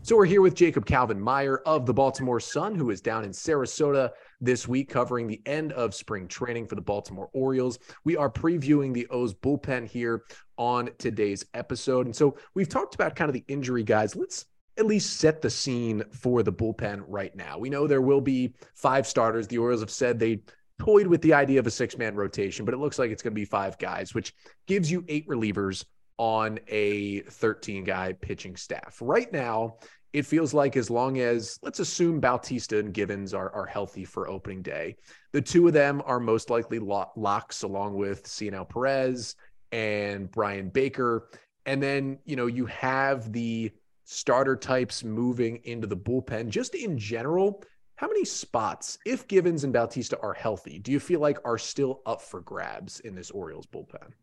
So 0.03 0.15
we're 0.15 0.25
here 0.25 0.41
with 0.41 0.55
Jacob 0.55 0.85
Calvin 0.85 1.19
Meyer 1.19 1.57
of 1.65 1.85
the 1.85 1.93
Baltimore 1.93 2.39
Sun, 2.39 2.75
who 2.75 2.89
is 2.89 3.01
down 3.01 3.25
in 3.25 3.31
Sarasota 3.31 4.11
this 4.41 4.67
week 4.67 4.89
covering 4.89 5.27
the 5.27 5.41
end 5.45 5.71
of 5.73 5.93
spring 5.93 6.27
training 6.27 6.67
for 6.67 6.75
the 6.75 6.81
Baltimore 6.81 7.29
Orioles. 7.33 7.79
We 8.03 8.17
are 8.17 8.29
previewing 8.29 8.93
the 8.93 9.07
O's 9.07 9.33
bullpen 9.33 9.87
here 9.87 10.23
on 10.57 10.89
today's 10.97 11.45
episode. 11.53 12.05
And 12.05 12.15
so 12.15 12.37
we've 12.53 12.69
talked 12.69 12.95
about 12.95 13.15
kind 13.15 13.29
of 13.29 13.33
the 13.33 13.45
injury 13.47 13.83
guys. 13.83 14.15
Let's 14.15 14.45
at 14.77 14.85
least 14.85 15.17
set 15.17 15.41
the 15.41 15.49
scene 15.49 16.03
for 16.11 16.41
the 16.41 16.53
bullpen 16.53 17.03
right 17.07 17.35
now. 17.35 17.57
We 17.57 17.69
know 17.69 17.85
there 17.85 18.01
will 18.01 18.21
be 18.21 18.53
five 18.75 19.05
starters. 19.05 19.47
The 19.47 19.57
Orioles 19.57 19.81
have 19.81 19.91
said 19.91 20.17
they 20.17 20.41
toyed 20.79 21.07
with 21.07 21.21
the 21.21 21.33
idea 21.33 21.59
of 21.59 21.67
a 21.67 21.71
six 21.71 21.97
man 21.97 22.15
rotation, 22.15 22.65
but 22.65 22.73
it 22.73 22.77
looks 22.77 22.97
like 22.97 23.11
it's 23.11 23.21
going 23.21 23.33
to 23.33 23.39
be 23.39 23.45
five 23.45 23.77
guys, 23.77 24.15
which 24.15 24.33
gives 24.67 24.89
you 24.89 25.03
eight 25.07 25.27
relievers 25.27 25.83
on 26.17 26.59
a 26.67 27.21
13 27.21 27.83
guy 27.83 28.13
pitching 28.13 28.55
staff. 28.55 28.97
Right 29.01 29.31
now, 29.31 29.77
it 30.11 30.25
feels 30.25 30.53
like 30.53 30.75
as 30.75 30.89
long 30.89 31.19
as 31.19 31.59
let's 31.61 31.79
assume 31.79 32.19
Bautista 32.19 32.79
and 32.79 32.93
Givens 32.93 33.33
are, 33.33 33.51
are 33.51 33.65
healthy 33.65 34.05
for 34.05 34.27
opening 34.27 34.61
day, 34.61 34.95
the 35.31 35.41
two 35.41 35.67
of 35.67 35.73
them 35.73 36.01
are 36.05 36.19
most 36.19 36.49
likely 36.49 36.79
locks 36.79 37.63
along 37.63 37.95
with 37.95 38.25
Cionel 38.25 38.65
Perez 38.65 39.35
and 39.71 40.31
Bryan 40.31 40.69
Baker. 40.69 41.29
And 41.65 41.81
then, 41.81 42.17
you 42.25 42.35
know, 42.35 42.47
you 42.47 42.65
have 42.67 43.31
the 43.31 43.71
starter 44.05 44.55
types 44.55 45.03
moving 45.03 45.59
into 45.65 45.85
the 45.85 45.97
bullpen. 45.97 46.49
Just 46.49 46.73
in 46.73 46.97
general, 46.97 47.63
how 47.95 48.07
many 48.07 48.25
spots, 48.25 48.97
if 49.05 49.27
Givens 49.27 49.63
and 49.63 49.71
Bautista 49.71 50.17
are 50.21 50.33
healthy, 50.33 50.79
do 50.79 50.91
you 50.91 50.99
feel 50.99 51.19
like 51.19 51.37
are 51.45 51.57
still 51.59 52.01
up 52.07 52.21
for 52.21 52.41
grabs 52.41 53.01
in 53.01 53.13
this 53.13 53.29
Orioles 53.29 53.67
bullpen? 53.67 54.13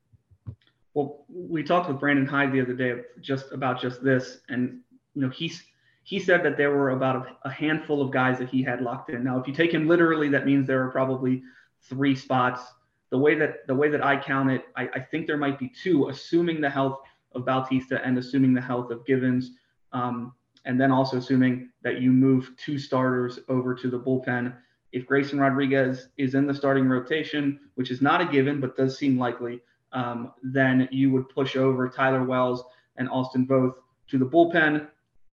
Well, 0.95 1.27
we 1.29 1.63
talked 1.63 1.89
with 1.89 2.01
Brandon 2.01 2.27
Hyde 2.27 2.53
the 2.53 2.61
other 2.63 2.73
day 2.73 3.03
just 3.21 3.53
about 3.53 3.81
just 3.81 4.03
this, 4.03 4.39
and 4.49 4.81
you 5.15 5.21
know 5.21 5.29
he's 5.29 5.63
he 6.07 6.21
said 6.21 6.45
that 6.45 6.57
there 6.57 6.71
were 6.71 6.91
about 6.91 7.37
a, 7.43 7.51
handful 7.51 8.01
of 8.01 8.13
guys 8.13 8.39
that 8.39 8.49
he 8.49 8.63
had 8.63 8.81
locked 8.81 9.11
in. 9.11 9.25
Now, 9.25 9.41
if 9.41 9.49
you 9.49 9.53
take 9.53 9.75
him 9.75 9.89
literally, 9.89 10.29
that 10.29 10.47
means 10.47 10.65
there 10.65 10.85
are 10.85 10.91
probably 10.93 11.43
three 11.83 12.15
spots. 12.15 12.63
The 13.11 13.19
way 13.19 13.35
that 13.35 13.67
the 13.67 13.75
way 13.75 13.89
that 13.89 14.05
I 14.05 14.17
count 14.17 14.53
it, 14.53 14.67
I, 14.77 14.89
I 14.95 15.01
think 15.01 15.27
there 15.27 15.37
might 15.37 15.59
be 15.59 15.69
two, 15.69 16.09
assuming 16.09 16.61
the 16.61 16.71
health 16.71 17.01
of 17.35 17.45
Bautista 17.45 18.01
and 18.05 18.17
assuming 18.19 18.55
the 18.55 18.61
health 18.61 18.93
of 18.93 19.05
Givens. 19.05 19.51
Um, 19.93 20.33
and 20.65 20.81
then 20.81 20.93
also 20.93 21.17
assuming 21.17 21.71
that 21.83 22.01
you 22.01 22.13
move 22.13 22.53
two 22.57 22.79
starters 22.79 23.41
over 23.49 23.75
to 23.75 23.91
the 23.91 23.99
bullpen. 23.99 24.55
If 24.93 25.07
Grayson 25.07 25.41
Rodriguez 25.41 26.11
is 26.19 26.37
in 26.37 26.47
the 26.47 26.55
starting 26.55 26.89
rotation, 26.89 27.59
which 27.75 27.91
is 27.91 28.01
not 28.01 28.21
a 28.21 28.27
given 28.27 28.61
but 28.61 28.77
does 28.77 28.97
seem 28.97 29.19
likely, 29.19 29.61
um, 29.91 30.33
then 30.41 30.89
you 30.93 31.11
would 31.11 31.29
push 31.31 31.57
over 31.57 31.89
Tyler 31.89 32.23
Wells 32.23 32.63
and 32.97 33.09
Austin 33.09 33.45
Voth 33.45 33.75
to 34.07 34.19
the 34.19 34.25
bullpen, 34.25 34.87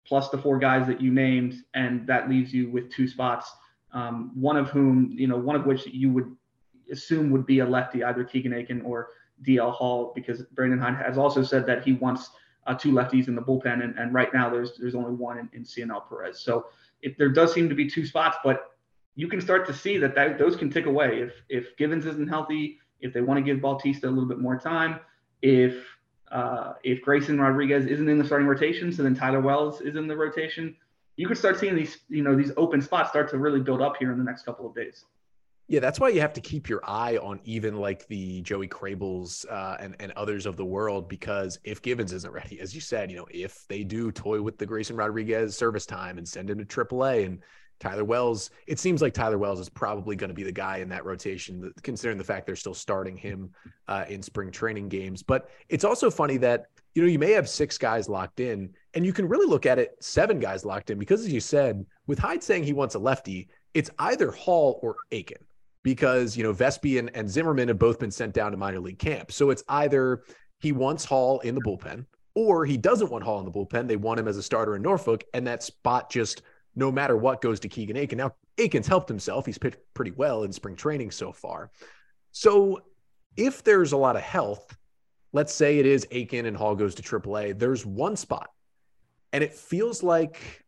plus 0.06 0.28
the 0.30 0.38
four 0.38 0.58
guys 0.58 0.86
that 0.86 1.00
you 1.00 1.12
named, 1.12 1.54
and 1.74 2.06
that 2.06 2.28
leaves 2.28 2.52
you 2.52 2.70
with 2.70 2.90
two 2.90 3.06
spots. 3.06 3.50
Um, 3.92 4.32
one 4.34 4.56
of 4.56 4.70
whom, 4.70 5.10
you 5.12 5.26
know, 5.26 5.36
one 5.36 5.56
of 5.56 5.66
which 5.66 5.86
you 5.86 6.10
would 6.12 6.34
assume 6.90 7.30
would 7.30 7.46
be 7.46 7.60
a 7.60 7.66
lefty, 7.66 8.02
either 8.02 8.24
Keegan 8.24 8.52
Akin 8.52 8.82
or 8.82 9.08
DL 9.42 9.72
Hall, 9.72 10.12
because 10.14 10.42
Brandon 10.52 10.78
Hyde 10.78 10.96
has 10.96 11.18
also 11.18 11.42
said 11.42 11.66
that 11.66 11.84
he 11.84 11.92
wants 11.92 12.30
uh, 12.66 12.74
two 12.74 12.92
lefties 12.92 13.28
in 13.28 13.34
the 13.34 13.42
bullpen, 13.42 13.82
and, 13.82 13.98
and 13.98 14.14
right 14.14 14.32
now 14.32 14.48
there's 14.48 14.78
there's 14.78 14.94
only 14.94 15.12
one 15.12 15.38
in, 15.38 15.48
in 15.52 15.64
Cionel 15.64 16.08
Perez. 16.08 16.40
So 16.40 16.66
if 17.02 17.16
there 17.16 17.28
does 17.28 17.52
seem 17.52 17.68
to 17.68 17.74
be 17.74 17.88
two 17.88 18.06
spots, 18.06 18.38
but 18.44 18.76
you 19.14 19.28
can 19.28 19.40
start 19.40 19.66
to 19.66 19.74
see 19.74 19.98
that, 19.98 20.14
that 20.14 20.38
those 20.38 20.56
can 20.56 20.70
tick 20.70 20.86
away. 20.86 21.20
If 21.20 21.32
if 21.48 21.76
Givens 21.76 22.06
isn't 22.06 22.28
healthy, 22.28 22.78
if 23.00 23.12
they 23.12 23.20
want 23.20 23.38
to 23.38 23.42
give 23.42 23.60
Bautista 23.60 24.08
a 24.08 24.10
little 24.10 24.28
bit 24.28 24.38
more 24.38 24.58
time, 24.58 25.00
if 25.42 25.84
uh, 26.32 26.74
if 26.82 27.02
Grayson 27.02 27.40
Rodriguez 27.40 27.86
isn't 27.86 28.08
in 28.08 28.18
the 28.18 28.24
starting 28.24 28.48
rotation, 28.48 28.90
so 28.92 29.02
then 29.02 29.14
Tyler 29.14 29.40
Wells 29.40 29.80
is 29.80 29.96
in 29.96 30.08
the 30.08 30.16
rotation. 30.16 30.74
You 31.16 31.28
could 31.28 31.36
start 31.36 31.58
seeing 31.58 31.76
these, 31.76 31.98
you 32.08 32.22
know, 32.22 32.34
these 32.34 32.52
open 32.56 32.80
spots 32.80 33.10
start 33.10 33.28
to 33.30 33.38
really 33.38 33.60
build 33.60 33.82
up 33.82 33.96
here 33.98 34.10
in 34.12 34.18
the 34.18 34.24
next 34.24 34.44
couple 34.44 34.66
of 34.66 34.74
days. 34.74 35.04
Yeah, 35.68 35.80
that's 35.80 36.00
why 36.00 36.08
you 36.08 36.20
have 36.20 36.32
to 36.32 36.40
keep 36.40 36.68
your 36.68 36.80
eye 36.84 37.18
on 37.18 37.38
even 37.44 37.76
like 37.76 38.06
the 38.08 38.40
Joey 38.42 38.66
Krehbiels 38.66 39.46
uh, 39.50 39.76
and 39.78 39.94
and 40.00 40.12
others 40.12 40.44
of 40.44 40.56
the 40.56 40.64
world 40.64 41.08
because 41.08 41.58
if 41.64 41.80
Givens 41.82 42.12
isn't 42.12 42.32
ready, 42.32 42.60
as 42.60 42.74
you 42.74 42.80
said, 42.80 43.10
you 43.10 43.16
know, 43.16 43.26
if 43.30 43.66
they 43.68 43.84
do 43.84 44.10
toy 44.10 44.42
with 44.42 44.58
the 44.58 44.66
Grayson 44.66 44.96
Rodriguez 44.96 45.56
service 45.56 45.86
time 45.86 46.18
and 46.18 46.26
send 46.26 46.50
him 46.50 46.58
to 46.58 46.64
AAA 46.64 47.26
and 47.26 47.38
Tyler 47.82 48.04
Wells, 48.04 48.50
it 48.68 48.78
seems 48.78 49.02
like 49.02 49.12
Tyler 49.12 49.38
Wells 49.38 49.58
is 49.58 49.68
probably 49.68 50.14
going 50.14 50.28
to 50.28 50.34
be 50.34 50.44
the 50.44 50.52
guy 50.52 50.76
in 50.76 50.88
that 50.90 51.04
rotation, 51.04 51.72
considering 51.82 52.16
the 52.16 52.22
fact 52.22 52.46
they're 52.46 52.54
still 52.54 52.74
starting 52.74 53.16
him 53.16 53.50
uh, 53.88 54.04
in 54.08 54.22
spring 54.22 54.52
training 54.52 54.88
games. 54.88 55.20
But 55.20 55.50
it's 55.68 55.82
also 55.82 56.08
funny 56.08 56.36
that 56.36 56.66
you 56.94 57.02
know 57.02 57.08
you 57.08 57.18
may 57.18 57.32
have 57.32 57.48
six 57.48 57.76
guys 57.76 58.08
locked 58.08 58.38
in, 58.38 58.70
and 58.94 59.04
you 59.04 59.12
can 59.12 59.26
really 59.28 59.48
look 59.48 59.66
at 59.66 59.80
it 59.80 59.96
seven 59.98 60.38
guys 60.38 60.64
locked 60.64 60.90
in 60.90 60.98
because, 60.98 61.22
as 61.22 61.32
you 61.32 61.40
said, 61.40 61.84
with 62.06 62.20
Hyde 62.20 62.42
saying 62.42 62.62
he 62.62 62.72
wants 62.72 62.94
a 62.94 63.00
lefty, 63.00 63.48
it's 63.74 63.90
either 63.98 64.30
Hall 64.30 64.78
or 64.80 64.94
Akin 65.10 65.38
because 65.82 66.36
you 66.36 66.44
know 66.44 66.54
Vespi 66.54 67.00
and, 67.00 67.10
and 67.16 67.28
Zimmerman 67.28 67.66
have 67.66 67.80
both 67.80 67.98
been 67.98 68.12
sent 68.12 68.32
down 68.32 68.52
to 68.52 68.56
minor 68.56 68.78
league 68.78 69.00
camp. 69.00 69.32
So 69.32 69.50
it's 69.50 69.64
either 69.68 70.22
he 70.60 70.70
wants 70.70 71.04
Hall 71.04 71.40
in 71.40 71.56
the 71.56 71.60
bullpen 71.62 72.06
or 72.36 72.64
he 72.64 72.76
doesn't 72.76 73.10
want 73.10 73.24
Hall 73.24 73.40
in 73.40 73.44
the 73.44 73.50
bullpen. 73.50 73.88
They 73.88 73.96
want 73.96 74.20
him 74.20 74.28
as 74.28 74.36
a 74.36 74.42
starter 74.42 74.76
in 74.76 74.82
Norfolk, 74.82 75.24
and 75.34 75.44
that 75.48 75.64
spot 75.64 76.10
just 76.10 76.42
no 76.74 76.90
matter 76.90 77.16
what 77.16 77.40
goes 77.40 77.60
to 77.60 77.68
Keegan 77.68 77.96
Akin. 77.96 78.18
Now 78.18 78.34
Akin's 78.58 78.86
helped 78.86 79.08
himself; 79.08 79.46
he's 79.46 79.58
pitched 79.58 79.78
pretty 79.94 80.12
well 80.12 80.44
in 80.44 80.52
spring 80.52 80.76
training 80.76 81.10
so 81.10 81.32
far. 81.32 81.70
So 82.32 82.82
if 83.36 83.62
there's 83.62 83.92
a 83.92 83.96
lot 83.96 84.16
of 84.16 84.22
health, 84.22 84.76
let's 85.32 85.54
say 85.54 85.78
it 85.78 85.86
is 85.86 86.06
Akin 86.10 86.46
and 86.46 86.56
Hall 86.56 86.74
goes 86.74 86.94
to 86.96 87.02
AAA, 87.02 87.58
there's 87.58 87.84
one 87.86 88.16
spot, 88.16 88.50
and 89.32 89.42
it 89.42 89.54
feels 89.54 90.02
like 90.02 90.64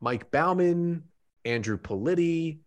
Mike 0.00 0.30
Baumann, 0.30 1.04
Andrew 1.44 1.78
Politi, 1.78 2.58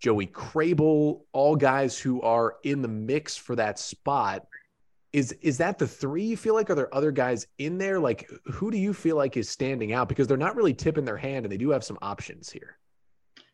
Joey 0.00 0.26
Krehbiel, 0.26 1.22
all 1.32 1.56
guys 1.56 1.98
who 1.98 2.20
are 2.22 2.56
in 2.64 2.82
the 2.82 2.88
mix 2.88 3.36
for 3.36 3.56
that 3.56 3.78
spot. 3.78 4.46
Is 5.12 5.32
is 5.42 5.58
that 5.58 5.78
the 5.78 5.86
three 5.86 6.24
you 6.24 6.36
feel 6.36 6.54
like? 6.54 6.70
Are 6.70 6.74
there 6.74 6.94
other 6.94 7.10
guys 7.10 7.46
in 7.58 7.78
there? 7.78 7.98
Like 7.98 8.30
who 8.46 8.70
do 8.70 8.78
you 8.78 8.94
feel 8.94 9.16
like 9.16 9.36
is 9.36 9.48
standing 9.48 9.92
out? 9.92 10.08
Because 10.08 10.26
they're 10.26 10.36
not 10.36 10.56
really 10.56 10.72
tipping 10.74 11.04
their 11.04 11.16
hand 11.16 11.44
and 11.44 11.52
they 11.52 11.58
do 11.58 11.70
have 11.70 11.84
some 11.84 11.98
options 12.00 12.50
here. 12.50 12.78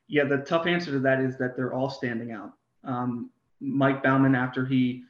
Yeah, 0.07 0.25
the 0.25 0.39
tough 0.39 0.67
answer 0.67 0.93
to 0.93 1.01
that 1.01 1.21
is 1.21 1.37
that 1.39 1.57
they're 1.57 1.75
all 1.75 1.91
standing 1.91 2.33
out. 2.33 2.53
Um, 2.85 3.31
Mike 3.61 4.03
Baumann, 4.03 4.35
after 4.35 4.65
he 4.65 5.05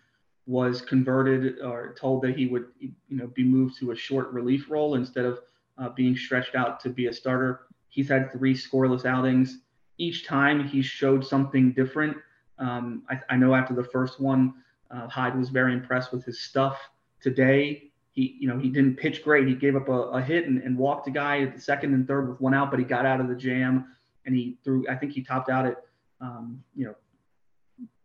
was 0.47 0.81
converted 0.81 1.61
or 1.61 1.95
told 1.95 2.23
that 2.23 2.35
he 2.35 2.47
would, 2.47 2.67
you 2.81 2.93
know, 3.11 3.27
be 3.29 3.45
moved 3.45 3.79
to 3.79 3.91
a 3.91 3.97
short 3.97 4.33
relief 4.33 4.71
role 4.71 4.95
instead 4.95 5.27
of 5.27 5.41
uh, 5.77 5.91
being 5.91 6.17
stretched 6.17 6.55
out 6.55 6.81
to 6.81 6.89
be 6.89 7.07
a 7.07 7.13
starter. 7.13 7.67
He's 7.91 8.09
had 8.09 8.33
three 8.33 8.55
scoreless 8.55 9.05
outings 9.05 9.59
each 9.99 10.27
time 10.27 10.67
he 10.67 10.81
showed 10.81 11.27
something 11.27 11.73
different. 11.73 12.17
Um, 12.59 13.03
I, 13.11 13.21
I, 13.31 13.37
know 13.37 13.55
after 13.55 13.75
the 13.75 13.85
first 13.85 14.21
one, 14.21 14.55
uh, 14.91 15.09
Hyde 15.09 15.37
was 15.37 15.49
very 15.49 15.73
impressed 15.73 16.13
with 16.13 16.25
his 16.25 16.41
stuff. 16.41 16.79
Today, 17.21 17.91
he 18.13 18.37
you 18.41 18.49
know 18.49 18.59
he 18.59 18.69
didn't 18.69 18.97
pitch 18.97 19.23
great. 19.23 19.47
He 19.47 19.55
gave 19.55 19.77
up 19.77 19.89
a, 19.89 19.93
a 19.93 20.23
hit 20.23 20.47
and, 20.47 20.63
and, 20.63 20.77
walked 20.77 21.07
a 21.09 21.11
guy 21.11 21.43
at 21.43 21.55
the 21.55 21.61
second 21.61 21.95
and 21.95 22.07
third 22.07 22.29
with 22.29 22.41
one 22.41 22.55
out, 22.55 22.71
but 22.71 22.79
he 22.79 22.85
got 22.85 23.05
out 23.05 23.21
of 23.21 23.29
the 23.29 23.35
jam 23.35 23.95
and 24.25 24.35
he 24.35 24.59
threw. 24.65 24.87
I 24.89 24.95
think 24.95 25.13
he 25.13 25.23
topped 25.23 25.51
out 25.51 25.67
at 25.67 25.83
um, 26.21 26.63
you 26.75 26.87
know 26.87 26.95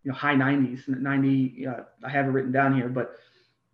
you 0.03 0.11
know 0.11 0.17
high 0.17 0.35
90s, 0.35 0.87
90. 0.87 1.67
Uh, 1.67 1.73
I 2.03 2.09
have 2.09 2.25
it 2.25 2.29
written 2.29 2.51
down 2.51 2.75
here, 2.75 2.89
but 2.89 3.15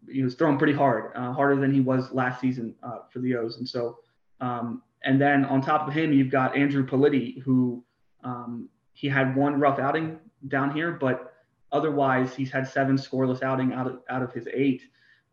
he 0.08 0.24
was 0.24 0.36
throwing 0.36 0.58
pretty 0.58 0.74
hard, 0.74 1.12
uh, 1.16 1.34
harder 1.34 1.60
than 1.60 1.74
he 1.74 1.82
was 1.82 2.12
last 2.12 2.40
season 2.40 2.76
uh, 2.84 3.00
for 3.12 3.20
the 3.20 3.36
O's. 3.36 3.58
And 3.58 3.68
so, 3.68 4.00
um, 4.40 4.82
and 5.04 5.20
then 5.20 5.46
on 5.46 5.62
top 5.62 5.88
of 5.88 5.94
him, 5.94 6.14
you've 6.14 6.32
got 6.32 6.56
Andrew 6.56 6.86
Politi, 6.86 7.42
who 7.42 7.84
um, 8.24 8.70
he 8.94 9.08
had 9.08 9.36
one 9.36 9.60
rough 9.60 9.80
outing 9.80 10.20
down 10.48 10.72
here, 10.72 10.92
but 10.92 11.34
otherwise 11.72 12.36
he's 12.36 12.52
had 12.52 12.68
seven 12.68 12.96
scoreless 12.96 13.44
outing 13.44 13.74
out 13.74 13.88
of 13.88 14.00
out 14.10 14.24
of 14.24 14.34
his 14.34 14.48
eight. 14.54 14.84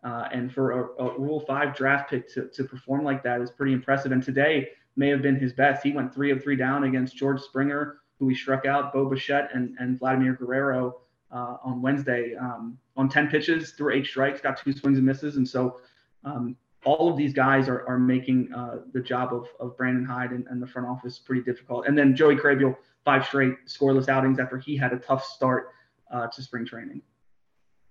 Uh, 0.05 0.29
and 0.31 0.53
for 0.53 0.71
a, 0.71 1.05
a, 1.05 1.19
Rule 1.19 1.41
Five 1.41 1.75
draft 1.75 2.11
pick 2.11 2.33
to, 2.35 2.49
to 2.49 2.65
perform 2.65 3.03
like 3.03 3.23
that 3.25 3.41
is 3.41 3.51
pretty 3.51 3.73
impressive. 3.73 4.13
And 4.13 4.23
today 4.23 4.69
may 4.95 5.09
have 5.09 5.23
been 5.23 5.37
his 5.37 5.53
best. 5.53 5.83
He 5.83 5.93
went 5.93 6.15
three 6.15 6.31
of 6.31 6.43
three 6.43 6.57
down 6.57 6.85
against 6.85 7.17
George 7.17 7.41
Springer, 7.41 7.99
who 8.19 8.29
he 8.29 8.35
struck 8.35 8.67
out, 8.67 8.93
Bo 8.93 9.09
Bichette, 9.09 9.51
and, 9.53 9.75
and 9.79 9.99
Vladimir 9.99 10.35
Guerrero 10.35 11.01
uh, 11.31 11.57
on 11.63 11.83
Wednesday 11.83 12.35
um, 12.37 12.79
on 12.97 13.09
10 13.09 13.29
pitches, 13.29 13.73
threw 13.73 13.93
eight 13.93 14.07
strikes, 14.07 14.41
got 14.41 14.57
two 14.57 14.73
swings 14.73 14.97
and 14.97 15.07
misses. 15.07 15.37
And 15.37 15.47
so 15.47 15.81
um, 16.25 16.57
all 16.85 17.11
of 17.11 17.17
these 17.17 17.33
guys 17.33 17.69
are, 17.69 17.87
are 17.87 17.99
making 17.99 18.53
uh, 18.55 18.79
the 18.93 19.01
job 19.01 19.35
of, 19.35 19.47
of 19.61 19.77
Brandon 19.77 20.05
Hyde 20.05 20.31
and, 20.31 20.47
and, 20.49 20.63
the 20.63 20.67
front 20.67 20.89
office 20.89 21.19
pretty 21.19 21.43
difficult. 21.43 21.87
And 21.87 21.99
then 21.99 22.17
Joey 22.17 22.37
Krehbiel, 22.37 22.77
five 23.05 23.27
straight 23.27 23.55
scoreless 23.67 24.09
outings 24.09 24.39
after 24.39 24.57
he 24.57 24.77
had 24.77 24.93
a 24.93 24.99
tough 24.99 25.25
start 25.25 25.71
uh, 26.13 26.27
to 26.27 26.43
spring 26.43 26.67
training. 26.67 27.03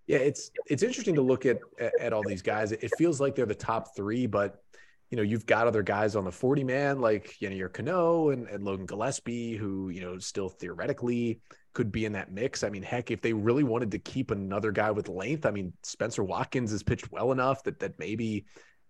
Yeah, 0.07 0.17
it's 0.17 0.51
it's 0.67 0.83
interesting 0.83 1.15
to 1.15 1.21
look 1.21 1.45
at 1.45 1.59
at 1.99 2.13
all 2.13 2.23
these 2.23 2.41
guys. 2.41 2.71
It 2.71 2.91
feels 2.97 3.19
like 3.19 3.35
they're 3.35 3.45
the 3.45 3.55
top 3.55 3.95
three, 3.95 4.27
but 4.27 4.61
you 5.09 5.17
know 5.17 5.23
you've 5.23 5.45
got 5.45 5.67
other 5.67 5.81
guys 5.81 6.15
on 6.15 6.25
the 6.25 6.31
40 6.31 6.63
man 6.63 6.99
like 6.99 7.39
you 7.41 7.49
know 7.49 7.55
your 7.55 7.69
Cano 7.69 8.29
and, 8.29 8.47
and 8.47 8.63
Logan 8.63 8.85
Gillespie, 8.85 9.55
who 9.55 9.89
you 9.89 10.01
know 10.01 10.19
still 10.19 10.49
theoretically 10.49 11.41
could 11.73 11.91
be 11.91 12.05
in 12.05 12.13
that 12.13 12.31
mix. 12.31 12.63
I 12.63 12.69
mean, 12.69 12.83
heck, 12.83 13.11
if 13.11 13.21
they 13.21 13.33
really 13.33 13.63
wanted 13.63 13.91
to 13.91 13.99
keep 13.99 14.31
another 14.31 14.71
guy 14.71 14.91
with 14.91 15.09
length, 15.09 15.45
I 15.45 15.51
mean, 15.51 15.73
Spencer 15.83 16.23
Watkins 16.23 16.71
has 16.71 16.83
pitched 16.83 17.11
well 17.11 17.31
enough 17.31 17.63
that 17.63 17.79
that 17.79 17.97
maybe 17.97 18.45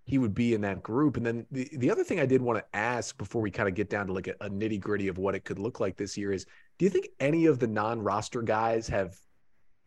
he 0.05 0.19
would 0.19 0.35
be 0.35 0.53
in 0.53 0.61
that 0.61 0.83
group. 0.83 1.17
And 1.17 1.25
then 1.25 1.45
the, 1.51 1.67
the 1.73 1.89
other 1.89 2.03
thing 2.03 2.19
I 2.19 2.27
did 2.27 2.41
want 2.41 2.59
to 2.59 2.77
ask 2.77 3.17
before 3.17 3.41
we 3.41 3.49
kind 3.49 3.67
of 3.67 3.73
get 3.73 3.89
down 3.89 4.07
to 4.07 4.13
like 4.13 4.27
a, 4.27 4.35
a 4.39 4.49
nitty 4.49 4.79
gritty 4.79 5.07
of 5.07 5.17
what 5.17 5.33
it 5.33 5.43
could 5.43 5.57
look 5.57 5.79
like 5.79 5.97
this 5.97 6.15
year 6.15 6.31
is 6.31 6.45
do 6.77 6.85
you 6.85 6.91
think 6.91 7.09
any 7.19 7.47
of 7.47 7.57
the 7.57 7.67
non 7.67 7.99
roster 7.99 8.43
guys 8.43 8.87
have 8.87 9.17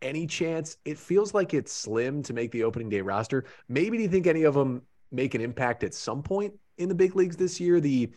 any 0.01 0.27
chance? 0.27 0.77
It 0.83 0.97
feels 0.97 1.33
like 1.33 1.53
it's 1.53 1.71
slim 1.71 2.21
to 2.23 2.33
make 2.33 2.51
the 2.51 2.65
opening 2.65 2.89
day 2.89 3.01
roster. 3.01 3.45
Maybe 3.69 3.97
do 3.97 4.03
you 4.03 4.09
think 4.09 4.27
any 4.27 4.43
of 4.43 4.53
them 4.53 4.81
make 5.11 5.35
an 5.35 5.41
impact 5.41 5.83
at 5.83 5.93
some 5.93 6.21
point 6.21 6.53
in 6.77 6.89
the 6.89 6.95
big 6.95 7.15
leagues 7.15 7.37
this 7.37 7.59
year? 7.59 7.79
The 7.79 8.11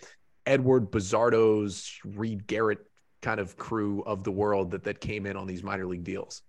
Eduard 0.44 0.90
Bazardos, 0.90 1.98
Reed 2.04 2.48
Garrett 2.48 2.80
kind 3.20 3.38
of 3.38 3.56
crew 3.56 4.02
of 4.02 4.24
the 4.24 4.32
world 4.32 4.72
that 4.72 4.82
that 4.82 5.00
came 5.00 5.24
in 5.26 5.36
on 5.36 5.46
these 5.46 5.62
minor 5.62 5.86
league 5.86 6.02
deals. 6.02 6.42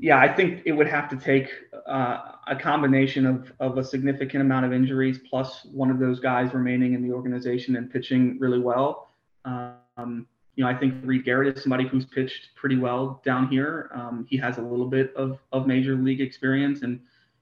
Yeah, 0.00 0.18
I 0.18 0.32
think 0.32 0.62
it 0.64 0.72
would 0.72 0.86
have 0.86 1.08
to 1.10 1.16
take 1.16 1.50
uh, 1.86 2.32
a 2.46 2.54
combination 2.54 3.26
of, 3.26 3.52
of 3.58 3.78
a 3.78 3.84
significant 3.84 4.42
amount 4.42 4.64
of 4.64 4.72
injuries 4.72 5.18
plus 5.28 5.64
one 5.72 5.90
of 5.90 5.98
those 5.98 6.20
guys 6.20 6.54
remaining 6.54 6.94
in 6.94 7.02
the 7.02 7.12
organization 7.12 7.74
and 7.74 7.90
pitching 7.90 8.38
really 8.38 8.60
well. 8.60 9.10
Um, 9.44 10.26
you 10.54 10.64
know, 10.64 10.70
I 10.70 10.74
think 10.74 10.94
Reed 11.04 11.24
Garrett 11.24 11.56
is 11.56 11.62
somebody 11.62 11.86
who's 11.86 12.04
pitched 12.04 12.54
pretty 12.54 12.76
well 12.76 13.20
down 13.24 13.48
here. 13.48 13.90
Um, 13.92 14.26
he 14.28 14.36
has 14.38 14.58
a 14.58 14.62
little 14.62 14.86
bit 14.86 15.14
of, 15.14 15.38
of 15.52 15.66
major 15.66 15.96
league 15.96 16.20
experience, 16.20 16.82
and 16.82 17.00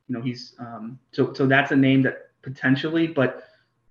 you 0.08 0.14
know, 0.14 0.22
he's 0.22 0.54
um, 0.58 0.98
so 1.12 1.32
so 1.32 1.46
that's 1.46 1.72
a 1.72 1.76
name 1.76 2.02
that 2.02 2.30
potentially. 2.42 3.06
But 3.06 3.44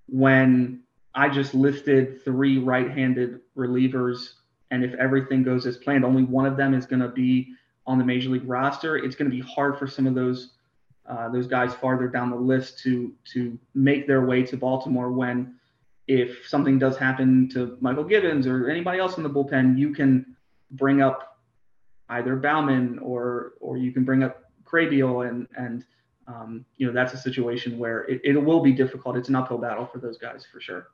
when 0.07 0.81
I 1.13 1.29
just 1.29 1.53
listed 1.53 2.23
three 2.23 2.59
right-handed 2.59 3.41
relievers, 3.57 4.33
and 4.71 4.83
if 4.83 4.93
everything 4.95 5.43
goes 5.43 5.65
as 5.65 5.77
planned, 5.77 6.05
only 6.05 6.23
one 6.23 6.45
of 6.45 6.55
them 6.55 6.73
is 6.73 6.85
going 6.85 7.01
to 7.01 7.09
be 7.09 7.53
on 7.87 7.97
the 7.97 8.03
major 8.03 8.29
league 8.29 8.47
roster, 8.47 8.97
it's 8.97 9.15
going 9.15 9.29
to 9.29 9.35
be 9.35 9.43
hard 9.43 9.77
for 9.77 9.87
some 9.87 10.07
of 10.07 10.15
those 10.15 10.51
uh, 11.07 11.29
those 11.29 11.45
guys 11.45 11.73
farther 11.75 12.07
down 12.07 12.31
the 12.31 12.35
list 12.35 12.79
to 12.79 13.13
to 13.33 13.57
make 13.73 14.07
their 14.07 14.25
way 14.25 14.41
to 14.43 14.57
Baltimore 14.57 15.11
when 15.11 15.55
if 16.07 16.47
something 16.47 16.77
does 16.79 16.97
happen 16.97 17.49
to 17.49 17.77
Mychal 17.81 18.07
Givens 18.07 18.47
or 18.47 18.69
anybody 18.69 18.99
else 18.99 19.17
in 19.17 19.23
the 19.23 19.29
bullpen, 19.29 19.77
you 19.77 19.93
can 19.93 20.35
bring 20.71 21.01
up 21.01 21.39
either 22.09 22.35
Baumann 22.35 22.99
or 22.99 23.53
or 23.59 23.77
you 23.77 23.91
can 23.91 24.03
bring 24.03 24.23
up 24.23 24.51
Krehbiel 24.63 25.27
and 25.27 25.47
and 25.57 25.85
um, 26.27 26.65
you 26.77 26.87
know 26.87 26.93
that's 26.93 27.13
a 27.13 27.17
situation 27.17 27.77
where 27.77 28.03
it, 28.05 28.21
it 28.23 28.37
will 28.37 28.61
be 28.61 28.71
difficult. 28.71 29.15
It's 29.15 29.29
an 29.29 29.35
uphill 29.35 29.59
battle 29.59 29.85
for 29.85 29.99
those 29.99 30.17
guys 30.17 30.45
for 30.51 30.59
sure. 30.59 30.87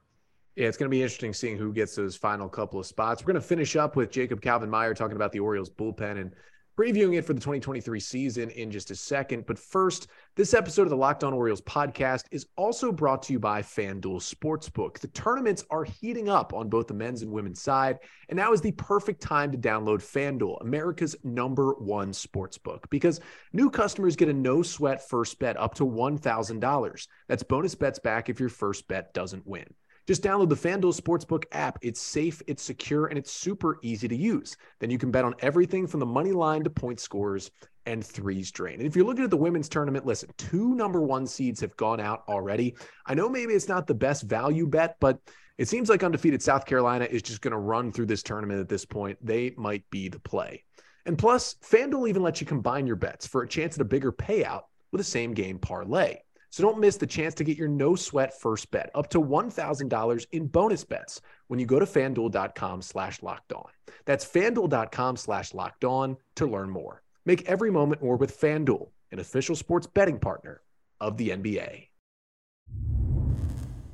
Yeah, 0.56 0.68
it's 0.68 0.76
going 0.76 0.88
to 0.88 0.94
be 0.94 1.02
interesting 1.02 1.34
seeing 1.34 1.58
who 1.58 1.72
gets 1.72 1.96
those 1.96 2.18
final 2.18 2.50
couple 2.50 2.80
of 2.80 2.86
spots. 2.86 3.22
We're 3.22 3.32
going 3.32 3.42
to 3.42 3.48
finish 3.48 3.78
up 3.78 3.96
with 3.96 4.12
Jacob 4.12 4.42
Calvin 4.42 4.70
Meyer 4.70 4.94
talking 4.94 5.16
about 5.16 5.32
the 5.32 5.40
Orioles 5.40 5.70
bullpen 5.70 6.20
and 6.20 6.36
previewing 6.78 7.18
it 7.18 7.24
for 7.24 7.34
the 7.34 7.40
2023 7.40 8.00
season 8.00 8.50
in 8.52 8.72
just 8.72 8.92
a 8.92 8.96
second. 8.96 9.46
But 9.46 9.60
first, 9.60 10.08
this 10.36 10.54
episode 10.54 10.84
of 10.84 10.90
the 10.90 10.98
Locked 10.98 11.24
On 11.24 11.34
Orioles 11.34 11.62
podcast 11.62 12.26
is 12.32 12.48
also 12.56 12.92
brought 12.92 13.24
to 13.24 13.34
you 13.34 13.40
by 13.40 13.62
FanDuel 13.62 14.22
Sportsbook. 14.22 15.00
The 15.00 15.08
tournaments 15.10 15.66
are 15.70 15.84
heating 15.84 16.30
up 16.30 16.54
on 16.54 16.70
both 16.70 16.88
the 16.88 16.94
men's 16.94 17.22
and 17.22 17.32
women's 17.32 17.62
side, 17.62 18.00
and 18.30 18.38
now 18.38 18.54
is 18.54 18.62
the 18.62 18.72
perfect 18.74 19.22
time 19.22 19.52
to 19.52 19.58
download 19.58 20.00
FanDuel, 20.00 20.62
America's 20.62 21.16
number 21.24 21.74
one 21.74 22.12
sportsbook, 22.12 22.90
because 22.90 23.20
new 23.54 23.70
customers 23.70 24.16
get 24.16 24.30
a 24.30 24.34
no 24.34 24.64
sweat 24.64 25.08
first 25.08 25.38
bet 25.40 25.58
up 25.58 25.76
to 25.76 25.86
$1,000. 25.86 27.08
That's 27.28 27.44
bonus 27.44 27.76
bets 27.76 28.00
back 28.00 28.30
if 28.30 28.40
your 28.40 28.50
first 28.50 28.88
bet 28.88 29.14
doesn't 29.14 29.46
win. 29.46 29.66
Just 30.08 30.24
download 30.24 30.50
the 30.50 30.56
FanDuel 30.56 31.00
Sportsbook 31.00 31.44
app. 31.52 31.78
It's 31.82 32.02
safe, 32.02 32.42
it's 32.48 32.64
secure, 32.64 33.08
and 33.08 33.18
it's 33.18 33.32
super 33.32 33.78
easy 33.82 34.08
to 34.08 34.16
use. 34.16 34.58
Then 34.80 34.90
you 34.90 34.98
can 34.98 35.12
bet 35.12 35.26
on 35.26 35.36
everything 35.40 35.88
from 35.88 36.00
the 36.00 36.06
money 36.06 36.32
line 36.32 36.64
to 36.64 36.70
point 36.70 37.00
scores 37.00 37.52
and 37.86 38.06
threes 38.06 38.52
drain. 38.52 38.76
And 38.80 38.88
if 38.88 38.96
you're 38.96 39.06
looking 39.06 39.24
at 39.24 39.30
the 39.30 39.38
women's 39.38 39.70
tournament, 39.70 40.06
listen, 40.06 40.30
two 40.38 40.76
number 40.76 41.02
one 41.02 41.26
seeds 41.26 41.62
have 41.62 41.76
gone 41.78 42.00
out 42.00 42.24
already. 42.28 42.76
I 43.06 43.14
know 43.14 43.30
maybe 43.30 43.54
it's 43.54 43.68
not 43.70 43.88
the 43.88 43.94
best 43.94 44.24
value 44.24 44.68
bet, 44.68 44.98
but 45.00 45.20
it 45.58 45.68
seems 45.68 45.90
like 45.90 46.04
undefeated 46.04 46.42
South 46.42 46.66
Carolina 46.66 47.06
is 47.06 47.22
just 47.22 47.42
going 47.42 47.52
to 47.52 47.58
run 47.58 47.92
through 47.92 48.08
this 48.08 48.24
tournament 48.24 48.60
at 48.60 48.70
this 48.70 48.86
point. 48.86 49.18
They 49.24 49.54
might 49.58 49.88
be 49.90 50.10
the 50.10 50.20
play. 50.20 50.64
And 51.06 51.18
plus, 51.18 51.56
FanDuel 51.64 52.10
even 52.10 52.22
lets 52.22 52.42
you 52.42 52.48
combine 52.48 52.88
your 52.88 52.96
bets 52.96 53.28
for 53.28 53.42
a 53.42 53.48
chance 53.48 53.76
at 53.76 53.82
a 53.82 53.86
bigger 53.86 54.12
payout 54.12 54.64
with 54.92 55.02
a 55.02 55.06
same 55.06 55.34
game 55.34 55.58
parlay. 55.58 56.18
So 56.52 56.64
don't 56.64 56.80
miss 56.80 56.98
the 56.98 57.08
chance 57.08 57.34
to 57.36 57.46
get 57.46 57.58
your 57.58 57.70
no 57.70 57.96
sweat 57.96 58.40
first 58.40 58.70
bet 58.72 58.92
up 58.94 59.10
to 59.12 59.22
$1,000 59.22 60.26
in 60.34 60.48
bonus 60.48 60.84
bets 60.84 61.22
when 61.48 61.60
you 61.60 61.66
go 61.66 61.80
to 61.80 61.86
fanduel.com 61.86 62.82
slash 62.82 63.24
locked 63.24 63.54
on. 63.54 63.70
That's 64.06 64.26
fanduel.com 64.26 65.16
slash 65.16 65.54
locked 65.54 65.86
on 65.86 66.18
to 66.36 66.46
learn 66.46 66.70
more. 66.70 67.04
Make 67.26 67.48
every 67.48 67.72
moment 67.72 68.04
more 68.04 68.18
with 68.18 68.38
FanDuel, 68.38 68.90
an 69.12 69.20
official 69.20 69.56
sports 69.56 69.88
betting 69.88 70.20
partner 70.20 70.62
of 71.00 71.16
the 71.16 71.30
NBA. 71.30 71.88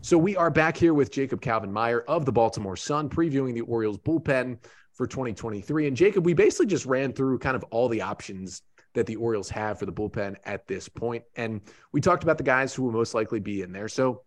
So 0.02 0.18
we 0.18 0.36
are 0.36 0.50
back 0.50 0.78
here 0.78 0.94
with 0.94 1.12
Jacob 1.12 1.42
Calvin 1.42 1.72
Meyer 1.72 2.02
of 2.02 2.26
the 2.26 2.32
Baltimore 2.32 2.78
Sun 2.78 3.10
previewing 3.10 3.54
the 3.54 3.62
Orioles 3.62 3.98
bullpen 4.00 4.58
for 4.94 5.06
2023. 5.06 5.88
And 5.88 5.98
Jacob, 5.98 6.26
we 6.26 6.34
basically 6.34 6.66
just 6.68 6.86
ran 6.86 7.14
through 7.14 7.38
kind 7.40 7.56
of 7.56 7.64
all 7.66 7.88
the 7.88 8.02
options 8.02 8.64
that 8.98 9.06
the 9.06 9.16
Orioles 9.16 9.50
have 9.50 9.78
for 9.78 9.86
the 9.86 9.94
bullpen 9.94 10.36
at 10.44 10.68
this 10.68 10.90
point. 10.90 11.24
And 11.36 11.62
we 11.92 12.02
talked 12.02 12.24
about 12.24 12.40
the 12.40 12.44
guys 12.44 12.74
who 12.74 12.82
will 12.82 12.92
most 12.92 13.14
likely 13.14 13.40
be 13.40 13.62
in 13.62 13.72
there. 13.72 13.88
So 13.88 14.24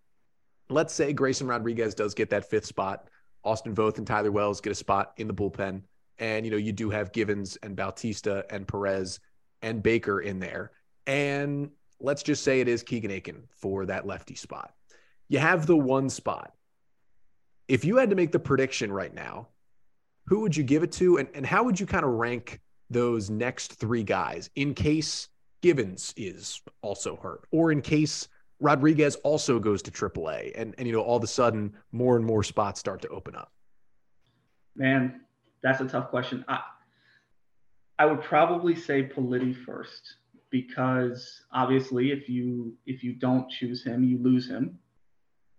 let's 0.69 0.95
say 0.95 1.13
Grayson 1.13 1.49
Rodriguez 1.49 1.93
does 1.93 2.15
get 2.15 2.31
that 2.31 2.49
fifth 2.49 2.67
spot. 2.67 3.09
Austin 3.43 3.75
Voth 3.75 3.99
and 3.99 4.07
Tyler 4.07 4.31
Wells 4.31 4.61
get 4.61 4.71
a 4.71 4.77
spot 4.77 5.13
in 5.17 5.27
the 5.27 5.35
bullpen. 5.35 5.83
And, 6.19 6.47
you 6.47 6.53
know, 6.53 6.57
you 6.57 6.71
do 6.71 6.89
have 6.89 7.13
Givens 7.13 7.57
and 7.65 7.75
Bautista 7.75 8.45
and 8.49 8.69
Perez 8.69 9.19
and 9.61 9.83
Baker 9.83 10.21
in 10.21 10.39
there. 10.39 10.71
And 11.05 11.71
let's 11.99 12.23
just 12.23 12.45
say 12.45 12.61
it 12.61 12.69
is 12.69 12.85
Keegan 12.85 13.11
Akin 13.11 13.43
for 13.51 13.87
that 13.87 14.07
lefty 14.07 14.37
spot. 14.37 14.73
You 15.29 15.41
have 15.41 15.67
the 15.67 15.77
one 15.77 16.09
spot. 16.09 16.53
If 17.67 17.85
you 17.85 17.97
had 17.97 18.11
to 18.11 18.17
make 18.17 18.31
the 18.31 18.39
prediction 18.39 18.93
right 18.93 19.13
now, 19.13 19.49
who 20.27 20.41
would 20.43 20.57
you 20.57 20.63
give 20.63 20.85
it 20.85 20.93
to? 20.93 21.17
And, 21.17 21.29
and 21.35 21.45
how 21.45 21.65
would 21.65 21.81
you 21.81 21.87
kind 21.87 22.05
of 22.05 22.13
rank 22.13 22.61
those 22.91 23.31
next 23.31 23.75
three 23.75 24.03
guys 24.03 24.51
in 24.57 24.75
case 24.75 25.29
Givens 25.63 26.13
is 26.17 26.61
also 26.83 27.17
hurt 27.17 27.45
or 27.51 27.73
in 27.73 27.81
case 27.81 28.29
Rodriguez 28.61 29.17
also 29.17 29.59
goes 29.59 29.83
to 29.83 29.91
AAA 29.91 30.53
and, 30.55 30.75
and 30.77 30.87
you 30.87 30.93
know 30.93 31.01
all 31.01 31.17
of 31.17 31.25
a 31.25 31.29
sudden 31.29 31.75
more 31.93 32.17
and 32.17 32.25
more 32.25 32.43
spots 32.43 32.81
start 32.81 33.01
to 33.03 33.09
open 33.09 33.35
up? 33.35 33.53
Man, 34.77 35.21
that's 35.63 35.81
a 35.81 35.87
tough 35.87 36.11
question. 36.11 36.45
I 36.49 36.61
I 37.99 38.07
would 38.07 38.23
probably 38.23 38.75
say 38.75 39.03
Politi 39.03 39.55
first 39.55 40.17
because 40.51 41.43
obviously 41.53 42.13
if 42.13 42.29
you 42.29 42.75
if 42.87 43.05
you 43.05 43.13
don't 43.13 43.51
choose 43.51 43.85
him, 43.85 44.05
you 44.05 44.19
lose 44.19 44.49
him. 44.49 44.79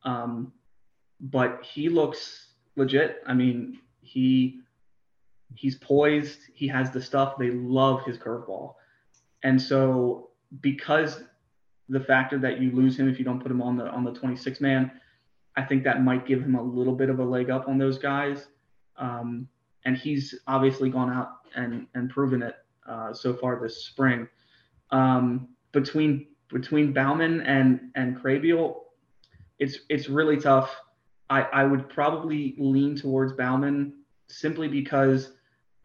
Um, 0.04 0.52
but 1.20 1.64
he 1.64 1.88
looks 1.88 2.48
legit. 2.76 3.22
I 3.28 3.34
mean, 3.34 3.80
he 4.02 4.61
he's 5.56 5.76
poised. 5.76 6.40
He 6.54 6.68
has 6.68 6.92
the 6.92 7.02
stuff. 7.02 7.38
They 7.38 7.52
love 7.52 8.04
his 8.04 8.18
curveball. 8.18 8.76
And 9.44 9.62
so 9.62 10.30
because 10.62 11.24
the 11.90 12.00
factor 12.00 12.38
that 12.40 12.62
you 12.62 12.72
lose 12.72 12.98
him 12.98 13.10
if 13.10 13.20
you 13.20 13.26
don't 13.26 13.42
put 13.42 13.52
him 13.52 13.62
on 13.62 13.76
the 13.76 13.88
on 13.90 14.04
the 14.04 14.14
26 14.14 14.62
man, 14.62 14.92
I 15.56 15.64
think 15.64 15.84
that 15.84 16.04
might 16.04 16.26
give 16.26 16.42
him 16.42 16.56
a 16.56 16.62
little 16.62 16.96
bit 16.96 17.10
of 17.10 17.20
a 17.20 17.24
leg 17.24 17.50
up 17.50 17.68
on 17.68 17.78
those 17.78 17.98
guys. 17.98 18.48
Um, 18.98 19.48
and 19.86 19.98
he's 19.98 20.36
obviously 20.48 20.90
gone 20.90 21.12
out 21.12 21.30
and 21.56 21.88
and 21.96 22.10
proven 22.10 22.42
it 22.44 22.56
uh, 22.88 23.14
so 23.14 23.34
far 23.34 23.60
this 23.60 23.86
spring. 23.86 24.28
Um, 24.92 25.50
between 25.72 26.28
between 26.50 26.94
Baumann 26.94 27.42
and 27.42 27.92
and 27.96 28.18
Krehbiel, 28.18 28.82
it's 29.60 29.80
it's 29.90 30.10
really 30.10 30.38
tough. 30.38 30.76
I, 31.30 31.44
I 31.44 31.64
would 31.64 31.90
probably 31.90 32.56
lean 32.58 32.96
towards 32.96 33.34
Baumann 33.34 33.94
simply 34.28 34.68
because 34.68 35.32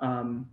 um, 0.01 0.49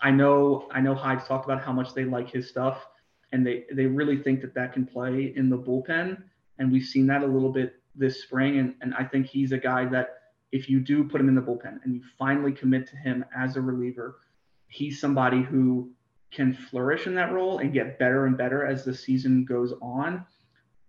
I 0.00 0.10
know 0.10 0.68
I 0.70 0.80
know 0.80 0.94
Hyde's 0.94 1.26
talked 1.26 1.44
about 1.44 1.62
how 1.62 1.72
much 1.72 1.94
they 1.94 2.04
like 2.04 2.30
his 2.30 2.48
stuff, 2.48 2.86
and 3.32 3.46
they 3.46 3.64
they 3.72 3.86
really 3.86 4.16
think 4.22 4.40
that 4.42 4.54
that 4.54 4.72
can 4.72 4.86
play 4.86 5.32
in 5.36 5.48
the 5.48 5.58
bullpen, 5.58 6.22
and 6.58 6.72
we've 6.72 6.84
seen 6.84 7.06
that 7.08 7.22
a 7.22 7.26
little 7.26 7.52
bit 7.52 7.74
this 7.94 8.22
spring, 8.22 8.58
and 8.58 8.74
and 8.80 8.94
I 8.94 9.04
think 9.04 9.26
he's 9.26 9.52
a 9.52 9.58
guy 9.58 9.86
that 9.86 10.18
if 10.52 10.68
you 10.68 10.80
do 10.80 11.04
put 11.04 11.20
him 11.20 11.28
in 11.28 11.34
the 11.34 11.40
bullpen 11.40 11.82
and 11.82 11.94
you 11.94 12.02
finally 12.18 12.52
commit 12.52 12.86
to 12.88 12.96
him 12.96 13.24
as 13.36 13.56
a 13.56 13.60
reliever, 13.60 14.18
he's 14.68 15.00
somebody 15.00 15.42
who 15.42 15.90
can 16.30 16.52
flourish 16.52 17.06
in 17.06 17.14
that 17.14 17.32
role 17.32 17.58
and 17.58 17.72
get 17.72 17.98
better 17.98 18.26
and 18.26 18.36
better 18.36 18.64
as 18.64 18.84
the 18.84 18.94
season 18.94 19.44
goes 19.44 19.72
on. 19.82 20.24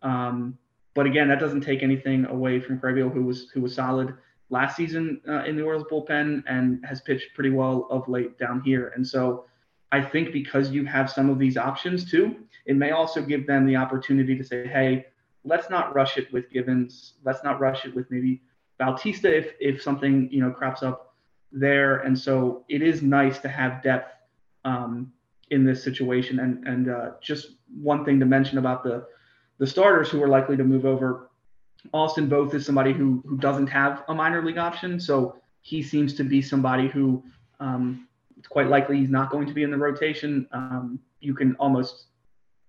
Um, 0.02 0.58
but 0.93 1.06
again, 1.06 1.28
that 1.30 1.39
doesn't 1.39 1.62
take 1.62 1.82
anything 1.82 2.26
away 2.26 2.60
from 2.60 2.80
Krehbiel, 2.80 3.12
who 3.12 3.24
was 3.24 3.50
who 3.54 3.62
was 3.62 3.74
solid 3.74 4.13
last 4.49 4.75
season 4.75 5.21
uh, 5.27 5.43
in 5.43 5.56
the 5.56 5.63
Orioles 5.63 5.88
bullpen 5.91 6.43
and 6.47 6.84
has 6.86 7.01
pitched 7.01 7.34
pretty 7.34 7.49
well 7.49 7.88
of 7.89 8.08
late 8.08 8.38
down 8.38 8.62
here. 8.62 8.93
And 8.95 9.06
so 9.06 9.45
I 9.91 10.01
think 10.01 10.32
because 10.32 10.71
you 10.71 10.86
have 10.86 11.10
some 11.10 11.29
of 11.29 11.39
these 11.39 11.58
options 11.58 12.10
too, 12.10 12.36
it 12.65 12.75
may 12.75 12.91
also 12.91 13.21
give 13.21 13.45
them 13.45 13.65
the 13.65 13.75
opportunity 13.75 14.38
to 14.38 14.43
say, 14.43 14.67
hey, 14.67 15.06
let's 15.43 15.69
not 15.69 15.93
rush 15.95 16.17
it 16.17 16.32
with 16.32 16.49
Givens. 16.49 17.13
Let's 17.23 17.43
not 17.43 17.60
rush 17.60 17.86
it 17.86 17.95
with 17.95 18.10
maybe 18.10 18.41
Bautista 18.79 19.36
if 19.36 19.53
if 19.60 19.82
something 19.82 20.29
you 20.32 20.41
know 20.41 20.51
crops 20.51 20.84
up 20.84 21.15
there. 21.51 21.99
And 21.99 22.17
so 22.17 22.65
it 22.69 22.82
is 22.82 23.01
nice 23.01 23.39
to 23.39 23.47
have 23.49 23.84
depth 23.84 24.13
um, 24.65 25.12
in 25.51 25.63
this 25.63 25.84
situation. 25.84 26.39
And 26.39 26.67
and 26.67 26.89
uh, 26.89 27.12
just 27.21 27.51
one 27.82 28.03
thing 28.06 28.19
to 28.19 28.25
mention 28.25 28.58
about 28.58 28.84
the 28.84 29.06
the 29.60 29.67
starters 29.67 30.10
who 30.10 30.21
are 30.23 30.27
likely 30.27 30.58
to 30.58 30.63
move 30.63 30.86
over, 30.86 31.29
Austin 31.91 32.30
Voth 32.30 32.54
is 32.54 32.65
somebody 32.65 32.93
who 32.93 33.24
who 33.28 33.38
doesn't 33.38 33.67
have 33.67 34.04
a 34.08 34.13
minor 34.13 34.43
league 34.43 34.58
option, 34.58 35.00
so 35.00 35.36
he 35.62 35.82
seems 35.82 36.13
to 36.15 36.24
be 36.24 36.41
somebody 36.41 36.88
who 36.88 37.24
um, 37.60 38.08
it's 38.38 38.48
quite 38.48 38.67
likely 38.67 38.98
he's 38.98 39.10
not 39.10 39.30
going 39.30 39.48
to 39.48 39.54
be 39.54 39.63
in 39.63 39.72
the 39.72 39.78
rotation. 39.78 40.48
Um, 40.52 41.00
you 41.19 41.34
can 41.34 41.56
almost, 41.56 42.08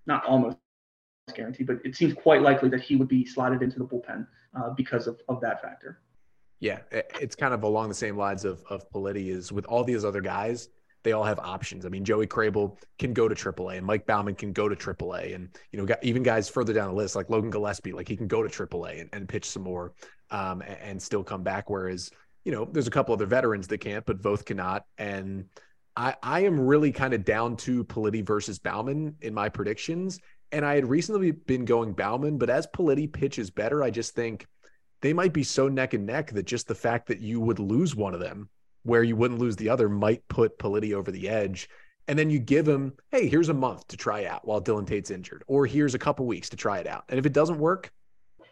not 0.06 0.24
almost 0.24 0.56
guarantee, 1.34 1.64
but 1.64 1.78
it 1.84 1.96
seems 1.96 2.14
quite 2.14 2.42
likely 2.42 2.68
that 2.68 2.80
he 2.80 2.96
would 2.96 3.08
be 3.08 3.24
slotted 3.24 3.62
into 3.62 3.78
the 3.78 3.84
bullpen 3.84 4.26
uh, 4.56 4.70
because 4.70 5.06
of, 5.06 5.20
of 5.28 5.40
that 5.40 5.60
factor. 5.62 6.00
Yeah, 6.60 6.78
it's 6.92 7.34
kind 7.34 7.52
of 7.52 7.62
along 7.64 7.88
the 7.88 7.94
same 7.94 8.16
lines 8.16 8.44
of 8.44 8.62
of 8.70 8.90
Politi 8.90 9.28
is 9.28 9.52
with 9.52 9.66
all 9.66 9.84
these 9.84 10.04
other 10.04 10.20
guys, 10.20 10.68
they 11.04 11.12
all 11.12 11.22
have 11.22 11.38
options. 11.38 11.86
I 11.86 11.90
mean, 11.90 12.04
Joey 12.04 12.26
Krehbiel 12.26 12.78
can 12.98 13.12
go 13.12 13.28
to 13.28 13.34
AAA, 13.34 13.76
and 13.76 13.86
Mike 13.86 14.06
Baumann 14.06 14.34
can 14.34 14.52
go 14.52 14.68
to 14.68 14.74
AAA, 14.74 15.34
and 15.34 15.48
you 15.70 15.80
know, 15.80 15.94
even 16.02 16.22
guys 16.22 16.48
further 16.48 16.72
down 16.72 16.88
the 16.88 16.94
list 16.94 17.14
like 17.14 17.30
Logan 17.30 17.50
Gillespie, 17.50 17.92
like 17.92 18.08
he 18.08 18.16
can 18.16 18.26
go 18.26 18.42
to 18.42 18.48
AAA 18.48 19.02
and, 19.02 19.10
and 19.12 19.28
pitch 19.28 19.48
some 19.48 19.62
more, 19.62 19.92
um, 20.30 20.62
and, 20.62 20.78
and, 20.80 21.02
still 21.02 21.22
come 21.22 21.42
back. 21.42 21.68
Whereas, 21.68 22.10
you 22.44 22.52
know, 22.52 22.66
there's 22.72 22.86
a 22.88 22.90
couple 22.90 23.12
other 23.12 23.26
veterans 23.26 23.68
that 23.68 23.78
can't, 23.78 24.04
but 24.04 24.20
Voth 24.20 24.44
cannot. 24.44 24.84
And 24.96 25.44
I, 25.94 26.16
I 26.22 26.40
am 26.40 26.58
really 26.58 26.90
kind 26.90 27.14
of 27.14 27.24
down 27.24 27.56
to 27.58 27.84
Politi 27.84 28.26
versus 28.26 28.58
Baumann 28.58 29.14
in 29.20 29.34
my 29.34 29.48
predictions. 29.48 30.18
And 30.50 30.64
I 30.64 30.74
had 30.74 30.86
recently 30.86 31.32
been 31.32 31.64
going 31.64 31.92
Baumann, 31.92 32.38
but 32.38 32.50
as 32.50 32.66
Politi 32.66 33.12
pitches 33.12 33.50
better, 33.50 33.82
I 33.82 33.90
just 33.90 34.14
think 34.14 34.46
they 35.02 35.12
might 35.12 35.32
be 35.32 35.42
so 35.42 35.68
neck 35.68 35.92
and 35.92 36.06
neck 36.06 36.30
that 36.30 36.46
just 36.46 36.66
the 36.66 36.74
fact 36.74 37.08
that 37.08 37.20
you 37.20 37.40
would 37.40 37.58
lose 37.58 37.94
one 37.94 38.14
of 38.14 38.20
them 38.20 38.48
where 38.84 39.02
you 39.02 39.16
wouldn't 39.16 39.40
lose 39.40 39.56
the 39.56 39.68
other 39.68 39.88
might 39.88 40.26
put 40.28 40.58
Politi 40.58 40.94
over 40.94 41.10
the 41.10 41.28
edge. 41.28 41.68
And 42.06 42.18
then 42.18 42.30
you 42.30 42.38
give 42.38 42.68
him, 42.68 42.92
hey, 43.10 43.28
here's 43.28 43.48
a 43.48 43.54
month 43.54 43.88
to 43.88 43.96
try 43.96 44.26
out 44.26 44.46
while 44.46 44.60
Dillon 44.60 44.84
Tate's 44.84 45.10
injured, 45.10 45.42
or 45.46 45.66
here's 45.66 45.94
a 45.94 45.98
couple 45.98 46.26
weeks 46.26 46.50
to 46.50 46.56
try 46.56 46.78
it 46.78 46.86
out. 46.86 47.04
And 47.08 47.18
if 47.18 47.24
it 47.24 47.32
doesn't 47.32 47.58
work, 47.58 47.90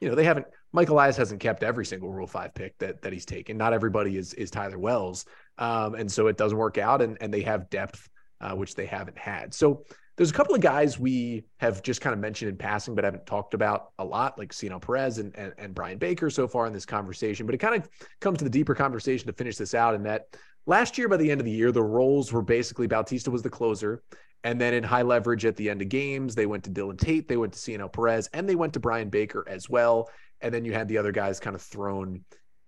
you 0.00 0.08
know, 0.08 0.14
they 0.14 0.24
haven't 0.24 0.46
Michael 0.72 0.96
Elias 0.96 1.18
hasn't 1.18 1.40
kept 1.40 1.62
every 1.62 1.84
single 1.84 2.10
Rule 2.10 2.26
Five 2.26 2.54
pick 2.54 2.76
that 2.78 3.02
that 3.02 3.12
he's 3.12 3.26
taken. 3.26 3.56
Not 3.58 3.74
everybody 3.74 4.16
is 4.16 4.32
is 4.34 4.50
Tyler 4.50 4.78
Wells, 4.78 5.26
um, 5.58 5.94
and 5.94 6.10
so 6.10 6.26
it 6.28 6.38
doesn't 6.38 6.56
work 6.56 6.78
out, 6.78 7.02
and 7.02 7.18
and 7.20 7.32
they 7.32 7.42
have 7.42 7.70
depth 7.70 8.08
uh, 8.40 8.54
which 8.54 8.74
they 8.74 8.86
haven't 8.86 9.18
had. 9.18 9.54
So 9.54 9.84
there's 10.16 10.30
a 10.30 10.34
couple 10.34 10.54
of 10.54 10.60
guys 10.60 10.98
we 10.98 11.44
have 11.58 11.82
just 11.82 12.00
kind 12.00 12.12
of 12.12 12.20
mentioned 12.20 12.50
in 12.50 12.56
passing, 12.56 12.94
but 12.94 13.04
haven't 13.04 13.24
talked 13.24 13.54
about 13.54 13.92
a 13.98 14.04
lot, 14.04 14.38
like 14.38 14.52
Cionel 14.52 14.78
Perez 14.78 15.18
and, 15.18 15.34
and, 15.36 15.54
and 15.56 15.74
Bryan 15.74 15.98
Baker 15.98 16.28
so 16.28 16.46
far 16.46 16.66
in 16.66 16.72
this 16.72 16.84
conversation. 16.84 17.46
But 17.46 17.54
it 17.54 17.58
kind 17.58 17.74
of 17.74 17.88
comes 18.20 18.38
to 18.38 18.44
the 18.44 18.50
deeper 18.50 18.74
conversation 18.74 19.26
to 19.26 19.32
finish 19.32 19.56
this 19.56 19.74
out 19.74 19.94
in 19.94 20.02
that 20.02 20.26
last 20.66 20.98
year, 20.98 21.08
by 21.08 21.16
the 21.16 21.30
end 21.30 21.40
of 21.40 21.46
the 21.46 21.50
year, 21.52 21.72
the 21.72 21.82
roles 21.82 22.30
were 22.30 22.42
basically 22.42 22.86
Bautista 22.86 23.30
was 23.30 23.42
the 23.42 23.50
closer. 23.50 24.02
And 24.44 24.60
then 24.60 24.74
in 24.74 24.82
high 24.82 25.02
leverage 25.02 25.46
at 25.46 25.56
the 25.56 25.70
end 25.70 25.80
of 25.80 25.88
games, 25.88 26.34
they 26.34 26.46
went 26.46 26.64
to 26.64 26.70
Dillon 26.70 26.96
Tate, 26.96 27.28
they 27.28 27.36
went 27.36 27.52
to 27.54 27.58
Cionel 27.58 27.88
Perez, 27.88 28.28
and 28.32 28.48
they 28.48 28.56
went 28.56 28.74
to 28.74 28.80
Bryan 28.80 29.08
Baker 29.08 29.44
as 29.48 29.70
well. 29.70 30.10
And 30.40 30.52
then 30.52 30.64
you 30.64 30.72
had 30.72 30.88
the 30.88 30.98
other 30.98 31.12
guys 31.12 31.40
kind 31.40 31.56
of 31.56 31.62
thrown 31.62 32.24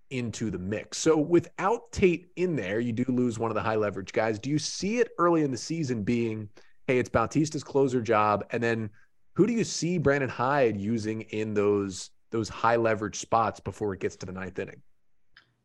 into 0.09 0.51
the 0.51 0.59
mix. 0.59 0.99
So 0.99 1.19
without 1.19 1.91
Tate 1.93 2.29
in 2.37 2.57
there, 2.57 2.79
you 2.79 2.93
do 2.93 3.05
lose 3.09 3.39
one 3.39 3.51
of 3.51 3.55
the 3.57 3.63
high 3.63 3.75
leverage 3.75 4.13
guys. 4.13 4.39
Do 4.39 4.49
you 4.49 4.59
see 4.59 4.99
it 4.99 5.11
early 5.19 5.43
in 5.43 5.51
the 5.51 5.59
season 5.59 6.05
being– 6.05 6.49
hey, 6.87 6.99
it's 6.99 7.09
Bautista's 7.09 7.65
closer 7.65 8.01
job, 8.01 8.45
and 8.51 8.63
then 8.63 8.91
who 9.35 9.47
do 9.47 9.53
you 9.53 9.65
see 9.65 9.99
Brandon 9.99 10.29
Hyde 10.29 10.81
using 10.81 11.23
in 11.23 11.55
those 11.55 12.11
those 12.31 12.49
high 12.49 12.77
leverage 12.77 13.19
spots 13.21 13.61
before 13.61 13.95
it 13.95 14.01
gets 14.01 14.17
to 14.17 14.27
the 14.27 14.33
ninth 14.33 14.59
inning? 14.59 14.83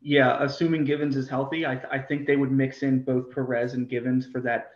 Yeah, 0.00 0.42
assuming 0.42 0.84
Givens 0.84 1.16
is 1.16 1.28
healthy, 1.28 1.66
I, 1.66 1.82
I 1.90 1.98
think 1.98 2.26
they 2.26 2.36
would 2.36 2.50
mix 2.50 2.82
in 2.82 3.02
both 3.02 3.30
Perez 3.30 3.74
and 3.74 3.88
Givens 3.88 4.26
for 4.26 4.40
that 4.40 4.70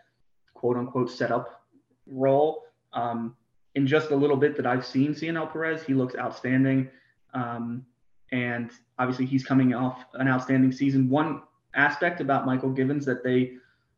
quote 0.53 0.77
unquote 0.77 1.09
setup 1.09 1.63
role. 2.05 2.63
Um, 2.93 3.35
in 3.73 3.87
just 3.87 4.11
a 4.11 4.15
little 4.15 4.37
bit 4.37 4.55
that 4.55 4.65
I've 4.65 4.85
seen 4.85 5.13
Cionel 5.13 5.47
Perez, 5.47 5.83
he 5.83 5.93
looks 5.93 6.15
outstanding. 6.15 6.89
Um, 7.33 7.85
and 8.31 8.71
obviously, 8.99 9.25
he's 9.25 9.45
coming 9.45 9.73
off 9.73 10.05
an 10.13 10.27
outstanding 10.27 10.71
season. 10.71 11.09
One 11.09 11.41
aspect 11.73 12.21
about 12.21 12.45
Mychal 12.45 12.75
Givens 12.75 13.05
that 13.05 13.23
they 13.23 13.53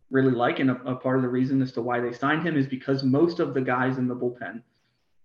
really 0.10 0.32
like, 0.32 0.60
and 0.60 0.72
a, 0.72 0.82
a, 0.86 0.96
part 0.96 1.18
of 1.18 1.22
the 1.22 1.28
reason 1.28 1.62
as 1.62 1.72
to 1.74 1.82
why 1.82 2.00
they 2.00 2.14
signed 2.14 2.46
him 2.46 2.58
is 2.58 2.66
because 2.68 3.04
most 3.04 3.40
of 3.40 3.54
the 3.54 3.62
guys 3.62 3.98
in 3.98 4.08
the 4.08 4.16
bullpen, 4.16 4.62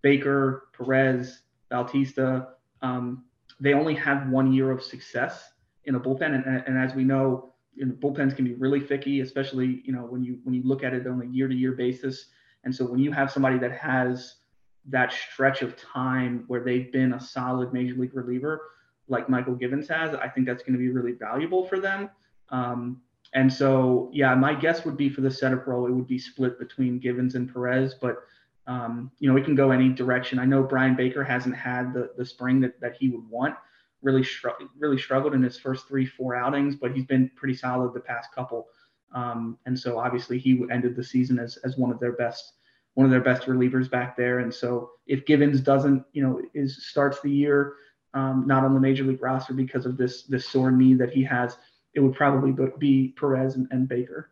Baker, 0.03 0.68
Perez, 0.77 1.42
Bautista, 1.71 2.49
um, 2.83 3.25
they 3.61 3.75
only 3.75 3.95
have 3.95 4.29
one 4.29 4.53
year 4.53 4.71
of 4.71 4.83
success 4.83 5.51
in 5.85 5.95
a 5.95 6.01
bullpen, 6.01 6.35
and, 6.35 6.64
and 6.66 6.79
as 6.79 6.95
we 6.95 7.05
know, 7.05 7.53
you 7.75 7.87
know, 7.87 7.95
bullpens 7.95 8.35
can 8.35 8.45
be 8.45 8.55
really 8.55 8.81
thicky, 8.81 9.21
especially 9.21 9.83
you 9.85 9.92
know 9.92 10.03
when 10.03 10.23
you 10.23 10.38
when 10.45 10.55
you 10.55 10.62
look 10.62 10.85
at 10.85 10.92
it 10.92 11.07
on 11.07 11.23
a 11.23 11.27
year-to-year 11.27 11.73
basis. 11.73 12.27
And 12.64 12.75
so 12.75 12.85
when 12.85 12.99
you 12.99 13.11
have 13.12 13.31
somebody 13.31 13.59
that 13.59 13.73
has 13.73 14.37
that 14.88 15.12
stretch 15.12 15.62
of 15.62 15.77
time 15.77 16.45
where 16.49 16.62
they've 16.62 16.92
been 16.92 17.14
a 17.14 17.21
solid 17.21 17.73
major 17.73 17.95
league 17.95 18.14
reliever, 18.14 18.61
like 19.09 19.27
Mychal 19.27 19.59
Givens 19.59 19.88
has, 19.88 20.14
I 20.14 20.29
think 20.29 20.47
that's 20.47 20.62
going 20.62 20.75
to 20.75 20.79
be 20.79 20.90
really 20.90 21.12
valuable 21.12 21.66
for 21.66 21.81
them. 21.81 22.11
Um, 22.51 23.01
and 23.35 23.53
so, 23.53 24.11
yeah, 24.12 24.35
my 24.35 24.55
guess 24.55 24.85
would 24.85 24.97
be 24.97 25.09
for 25.09 25.23
the 25.23 25.31
setup 25.31 25.66
role, 25.66 25.87
it 25.87 25.92
would 25.92 26.07
be 26.07 26.18
split 26.18 26.59
between 26.59 26.99
Givens 26.99 27.35
and 27.35 27.53
Perez, 27.53 27.95
but 27.95 28.25
um, 28.66 29.11
you 29.18 29.29
know, 29.29 29.37
it 29.37 29.45
can 29.45 29.55
go 29.55 29.71
any 29.71 29.88
direction. 29.88 30.38
I 30.38 30.45
know 30.45 30.62
Bryan 30.62 30.95
Baker 30.95 31.25
hasn't 31.25 31.57
had 31.57 31.92
the 31.92 32.11
the 32.16 32.25
spring 32.25 32.61
that, 32.61 32.81
that 32.81 32.95
he 32.95 33.09
would 33.09 33.29
want. 33.29 33.57
Really, 34.03 34.23
str- 34.23 34.51
really 34.79 34.99
struggled 34.99 35.35
in 35.35 35.42
his 35.42 35.59
first 35.59 35.88
three, 35.88 36.07
four 36.07 36.37
outings, 36.37 36.77
but 36.77 36.92
he's 36.95 37.07
been 37.07 37.31
pretty 37.35 37.55
solid 37.55 37.95
the 37.95 38.01
past 38.01 38.29
couple. 38.35 38.68
Um, 39.14 39.59
and 39.66 39.79
so, 39.79 39.99
obviously, 39.99 40.38
he 40.38 40.64
ended 40.71 40.95
the 40.95 41.05
season 41.05 41.38
as 41.38 41.57
as 41.64 41.77
one 41.77 41.90
of 41.90 41.99
their 41.99 42.12
best 42.12 42.53
one 42.95 43.07
of 43.07 43.11
their 43.11 43.21
best 43.23 43.49
relievers 43.49 43.90
back 43.90 44.16
there. 44.16 44.40
And 44.40 44.55
so, 44.55 44.90
if 45.07 45.25
Givens 45.27 45.61
doesn't, 45.61 46.05
you 46.12 46.23
know, 46.23 46.40
is 46.55 46.87
starts 46.87 47.21
the 47.21 47.31
year 47.31 47.75
um, 48.14 48.45
not 48.47 48.64
on 48.64 48.75
the 48.75 48.81
major 48.81 49.05
league 49.05 49.23
roster 49.23 49.55
because 49.55 49.87
of 49.87 49.97
this 49.97 50.25
this 50.25 50.49
sore 50.49 50.71
knee 50.71 50.95
that 50.95 51.11
he 51.11 51.23
has, 51.25 51.57
it 51.94 52.00
would 52.00 52.14
probably 52.14 52.55
be 52.78 53.14
Perez 53.18 53.57
and, 53.57 53.68
and 53.70 53.88
Baker. 53.88 54.31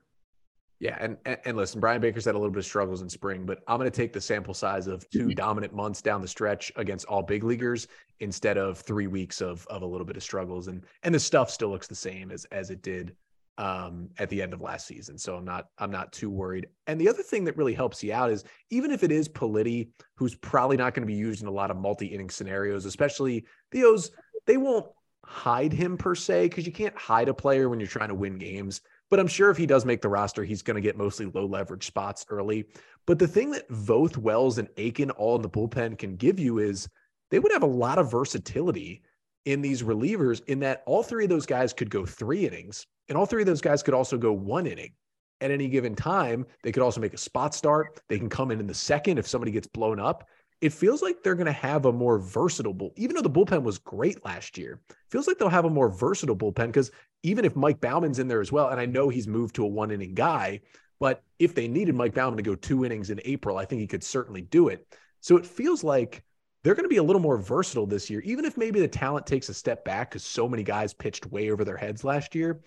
Yeah, 0.81 0.97
and, 0.99 1.19
and 1.45 1.59
listen, 1.59 1.79
Bryan 1.79 2.01
Baker's 2.01 2.25
had 2.25 2.35
a 2.35 2.39
little 2.39 2.51
bit 2.51 2.61
of 2.61 2.65
struggles 2.65 3.03
in 3.03 3.09
spring, 3.11 3.45
but 3.45 3.63
I'm 3.69 3.77
going 3.77 3.91
to 3.91 3.95
take 3.95 4.15
the 4.15 4.21
sample 4.21 4.55
size 4.55 4.87
of 4.87 5.09
two 5.11 5.19
mm-hmm. 5.27 5.31
dominant 5.33 5.75
months 5.75 6.01
down 6.01 6.23
the 6.23 6.29
stretch 6.29 6.73
against 6.77 7.05
all 7.05 7.23
big 7.23 7.45
leaguers 7.45 7.87
instead 8.21 8.57
of 8.57 8.79
three 8.79 9.07
weeks 9.07 9.43
of 9.43 9.67
of 9.67 9.83
a 9.83 9.87
little 9.87 10.07
bit 10.07 10.17
of 10.17 10.23
struggles, 10.23 10.69
and 10.69 10.87
and 11.03 11.15
the 11.15 11.21
stuff 11.21 11.51
still 11.51 11.69
looks 11.69 11.87
the 11.87 11.95
same 11.95 12.31
as 12.31 12.47
as 12.47 12.71
it 12.71 12.81
did 12.81 13.15
um, 13.59 14.09
at 14.19 14.31
the 14.31 14.41
end 14.41 14.55
of 14.55 14.63
last 14.63 14.87
season. 14.87 15.19
So 15.19 15.37
I'm 15.37 15.45
not 15.45 15.67
I'm 15.77 15.91
not 15.91 16.13
too 16.13 16.31
worried. 16.31 16.67
And 16.87 16.99
the 16.99 17.11
other 17.11 17.23
thing 17.23 17.45
that 17.45 17.59
really 17.59 17.75
helps 17.75 18.03
you 18.03 18.15
out 18.15 18.31
is 18.31 18.45
even 18.71 18.91
if 18.91 19.03
it 19.03 19.13
is 19.13 19.29
Politi, 19.29 19.91
who's 20.15 20.35
probably 20.35 20.79
not 20.79 20.95
going 20.95 21.03
to 21.03 21.13
be 21.13 21.19
used 21.19 21.43
in 21.43 21.49
a 21.49 21.53
lot 21.53 21.71
of 21.71 21.77
multi 21.77 22.07
inning 22.07 22.31
scenarios, 22.31 22.87
especially 22.87 23.45
the 23.71 23.85
O's, 23.85 24.13
they 24.47 24.57
won't 24.57 24.87
hide 25.25 25.73
him 25.73 25.97
per 25.97 26.15
se 26.15 26.49
because 26.49 26.67
you 26.67 26.73
can't 26.73 26.97
hide 26.97 27.29
a 27.29 27.35
player 27.35 27.69
when 27.69 27.81
you're 27.81 27.89
trying 27.89 28.09
to 28.09 28.15
win 28.15 28.39
games. 28.39 28.81
But 29.11 29.21
I'm 29.21 29.27
sure 29.27 29.51
if 29.51 29.57
he 29.57 29.67
does 29.67 29.85
make 29.85 30.03
the 30.03 30.09
roster, 30.09 30.45
he's 30.45 30.63
going 30.63 30.77
to 30.77 30.81
get 30.81 30.97
mostly 30.97 31.27
low 31.27 31.45
leverage 31.45 31.87
spots 31.87 32.25
early. 32.31 32.67
But 33.07 33.19
the 33.19 33.29
thing 33.29 33.51
that 33.51 33.69
Voth 33.69 34.17
Wells, 34.17 34.59
and 34.59 34.69
Akin 34.79 35.11
all 35.11 35.37
in 35.37 35.43
the 35.43 35.49
bullpen 35.49 35.99
can 35.99 36.17
give 36.17 36.39
you 36.39 36.59
is 36.59 36.89
they 37.31 37.39
would 37.39 37.53
have 37.53 37.63
a 37.63 37.67
lot 37.67 37.99
of 37.99 38.11
versatility 38.11 39.03
in 39.47 39.61
these 39.61 39.83
relievers 39.83 40.43
in 40.47 40.61
that 40.61 40.83
all 40.87 41.03
three 41.03 41.25
of 41.25 41.31
those 41.31 41.47
guys 41.47 41.73
could 41.73 41.91
go 41.91 42.05
three 42.05 42.47
innings 42.47 42.87
and 43.09 43.17
all 43.17 43.27
three 43.27 43.43
of 43.43 43.47
those 43.47 43.61
guys 43.61 43.83
could 43.83 43.95
also 43.95 44.17
go 44.17 44.33
one 44.33 44.67
inning 44.67 44.93
at 45.41 45.51
any 45.51 45.69
given 45.69 45.95
time. 45.95 46.47
They 46.63 46.73
could 46.73 46.83
also 46.83 47.01
make 47.01 47.15
a 47.15 47.19
spot 47.19 47.55
start. 47.55 48.01
They 48.09 48.19
can 48.19 48.29
come 48.29 48.51
in 48.51 48.61
in 48.61 48.67
the 48.67 48.75
second 48.75 49.19
if 49.19 49.27
somebody 49.27 49.51
gets 49.51 49.67
blown 49.67 49.99
up 49.99 50.29
it 50.61 50.73
feels 50.73 51.01
like 51.01 51.23
they're 51.23 51.35
going 51.35 51.47
to 51.47 51.53
have 51.53 51.87
a 51.87 51.93
more 51.93 52.19
versatile 52.19 52.75
bull. 52.75 52.93
Even 52.97 53.17
though 53.17 53.23
the 53.23 53.31
bullpen 53.31 53.63
was 53.63 53.79
great 53.79 54.25
last 54.25 54.59
year, 54.59 54.81
feels 55.09 55.27
like 55.27 55.39
they'll 55.39 55.49
have 55.49 55.65
a 55.65 55.71
more 55.71 55.89
versatile 55.89 56.37
bullpen 56.37 56.67
because 56.67 56.91
even 57.23 57.45
if 57.45 57.57
Mike 57.57 57.81
Baumann's 57.81 58.19
in 58.19 58.29
there 58.29 58.41
as 58.41 58.53
well, 58.53 58.69
and 58.69 58.81
I 58.81 58.87
know 58.87 59.09
he's 59.09 59.27
moved 59.27 59.55
to 59.55 59.65
a 59.65 59.69
one 59.69 59.91
inning 59.91 60.15
guy, 60.15 60.61
but 60.99 61.23
if 61.39 61.55
they 61.55 61.67
needed 61.67 61.95
Mike 61.95 62.15
Baumann 62.15 62.37
to 62.37 62.43
go 62.43 62.55
two 62.55 62.85
innings 62.85 63.11
in 63.11 63.21
April, 63.25 63.57
I 63.57 63.65
think 63.65 63.81
he 63.81 63.87
could 63.87 64.05
certainly 64.05 64.43
do 64.43 64.69
it. 64.69 64.87
So 65.21 65.39
it 65.39 65.47
feels 65.47 65.83
like 65.83 66.23
they're 66.63 66.75
going 66.75 66.85
to 66.85 66.91
be 66.91 66.99
a 66.99 67.03
little 67.03 67.23
more 67.23 67.39
versatile 67.39 67.87
this 67.87 68.11
year, 68.11 68.21
even 68.21 68.45
if 68.45 68.59
maybe 68.59 68.81
the 68.81 68.89
talent 68.89 69.27
takes 69.27 69.49
a 69.49 69.55
step 69.55 69.83
back 69.85 70.11
because 70.11 70.25
so 70.25 70.47
many 70.47 70.63
guys 70.63 70.93
pitched 70.93 71.27
way 71.27 71.51
over 71.51 71.65
their 71.65 71.77
heads 71.79 72.05
last 72.05 72.35
year. 72.35 72.61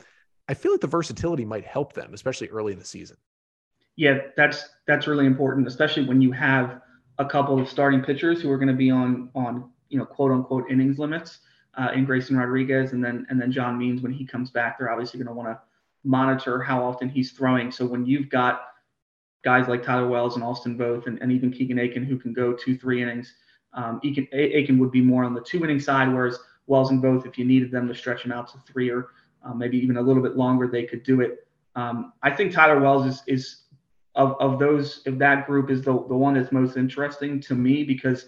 I 0.47 0.55
feel 0.55 0.71
like 0.71 0.81
the 0.81 0.87
versatility 0.87 1.45
might 1.45 1.65
help 1.65 1.93
them, 1.93 2.13
especially 2.13 2.49
early 2.49 2.73
in 2.73 2.79
the 2.79 2.85
season. 2.85 3.17
Yeah, 3.95 4.17
that's 4.35 4.67
that's 4.87 5.05
really 5.05 5.27
important, 5.27 5.67
especially 5.67 6.05
when 6.05 6.19
you 6.19 6.31
have 6.31 6.81
a 7.19 7.25
couple 7.25 7.59
of 7.59 7.69
starting 7.69 8.01
pitchers 8.01 8.41
who 8.41 8.49
are 8.51 8.57
going 8.57 8.67
to 8.67 8.73
be 8.73 8.89
on 8.89 9.29
on 9.35 9.69
you 9.89 9.97
know 9.97 10.05
quote 10.05 10.31
unquote 10.31 10.69
innings 10.69 10.99
limits 10.99 11.39
uh, 11.75 11.89
in 11.93 12.05
Grayson 12.05 12.37
Rodriguez 12.37 12.93
and 12.93 13.03
then 13.03 13.25
and 13.29 13.39
then 13.39 13.51
John 13.51 13.77
Means 13.77 14.01
when 14.01 14.11
he 14.11 14.25
comes 14.25 14.49
back, 14.49 14.77
they're 14.77 14.91
obviously 14.91 15.19
going 15.19 15.27
to 15.27 15.33
want 15.33 15.49
to 15.49 15.59
monitor 16.03 16.61
how 16.61 16.83
often 16.83 17.09
he's 17.09 17.31
throwing. 17.31 17.71
So 17.71 17.85
when 17.85 18.05
you've 18.05 18.29
got 18.29 18.63
guys 19.43 19.67
like 19.67 19.83
Tyler 19.83 20.07
Wells 20.07 20.35
and 20.35 20.43
Austin 20.43 20.77
Voth, 20.77 21.07
and, 21.07 21.21
and 21.21 21.31
even 21.31 21.51
Keegan 21.51 21.79
Akin 21.79 22.03
who 22.03 22.17
can 22.17 22.33
go 22.33 22.53
two 22.53 22.77
three 22.77 23.01
innings, 23.01 23.33
um, 23.73 23.99
Akin, 24.03 24.27
Akin 24.33 24.77
would 24.79 24.91
be 24.91 25.01
more 25.01 25.23
on 25.23 25.33
the 25.33 25.41
two 25.41 25.63
inning 25.63 25.79
side, 25.79 26.11
whereas 26.11 26.39
Wells 26.67 26.91
and 26.91 27.01
Voth, 27.01 27.25
if 27.25 27.37
you 27.37 27.45
needed 27.45 27.71
them 27.71 27.87
to 27.87 27.95
stretch 27.95 28.23
them 28.23 28.31
out 28.31 28.47
to 28.49 28.57
three 28.71 28.89
or 28.89 29.09
uh, 29.43 29.53
maybe 29.53 29.77
even 29.77 29.97
a 29.97 30.01
little 30.01 30.23
bit 30.23 30.37
longer, 30.37 30.67
they 30.67 30.83
could 30.83 31.03
do 31.03 31.21
it. 31.21 31.47
Um, 31.75 32.13
I 32.21 32.31
think 32.31 32.53
Tyler 32.53 32.79
Wells 32.79 33.05
is 33.05 33.23
is 33.27 33.62
of, 34.15 34.35
of 34.39 34.59
those, 34.59 35.01
if 35.05 35.17
that 35.17 35.47
group 35.47 35.69
is 35.69 35.81
the, 35.81 35.93
the 35.93 36.15
one 36.15 36.35
that's 36.35 36.51
most 36.51 36.77
interesting 36.77 37.39
to 37.41 37.55
me 37.55 37.83
because 37.83 38.25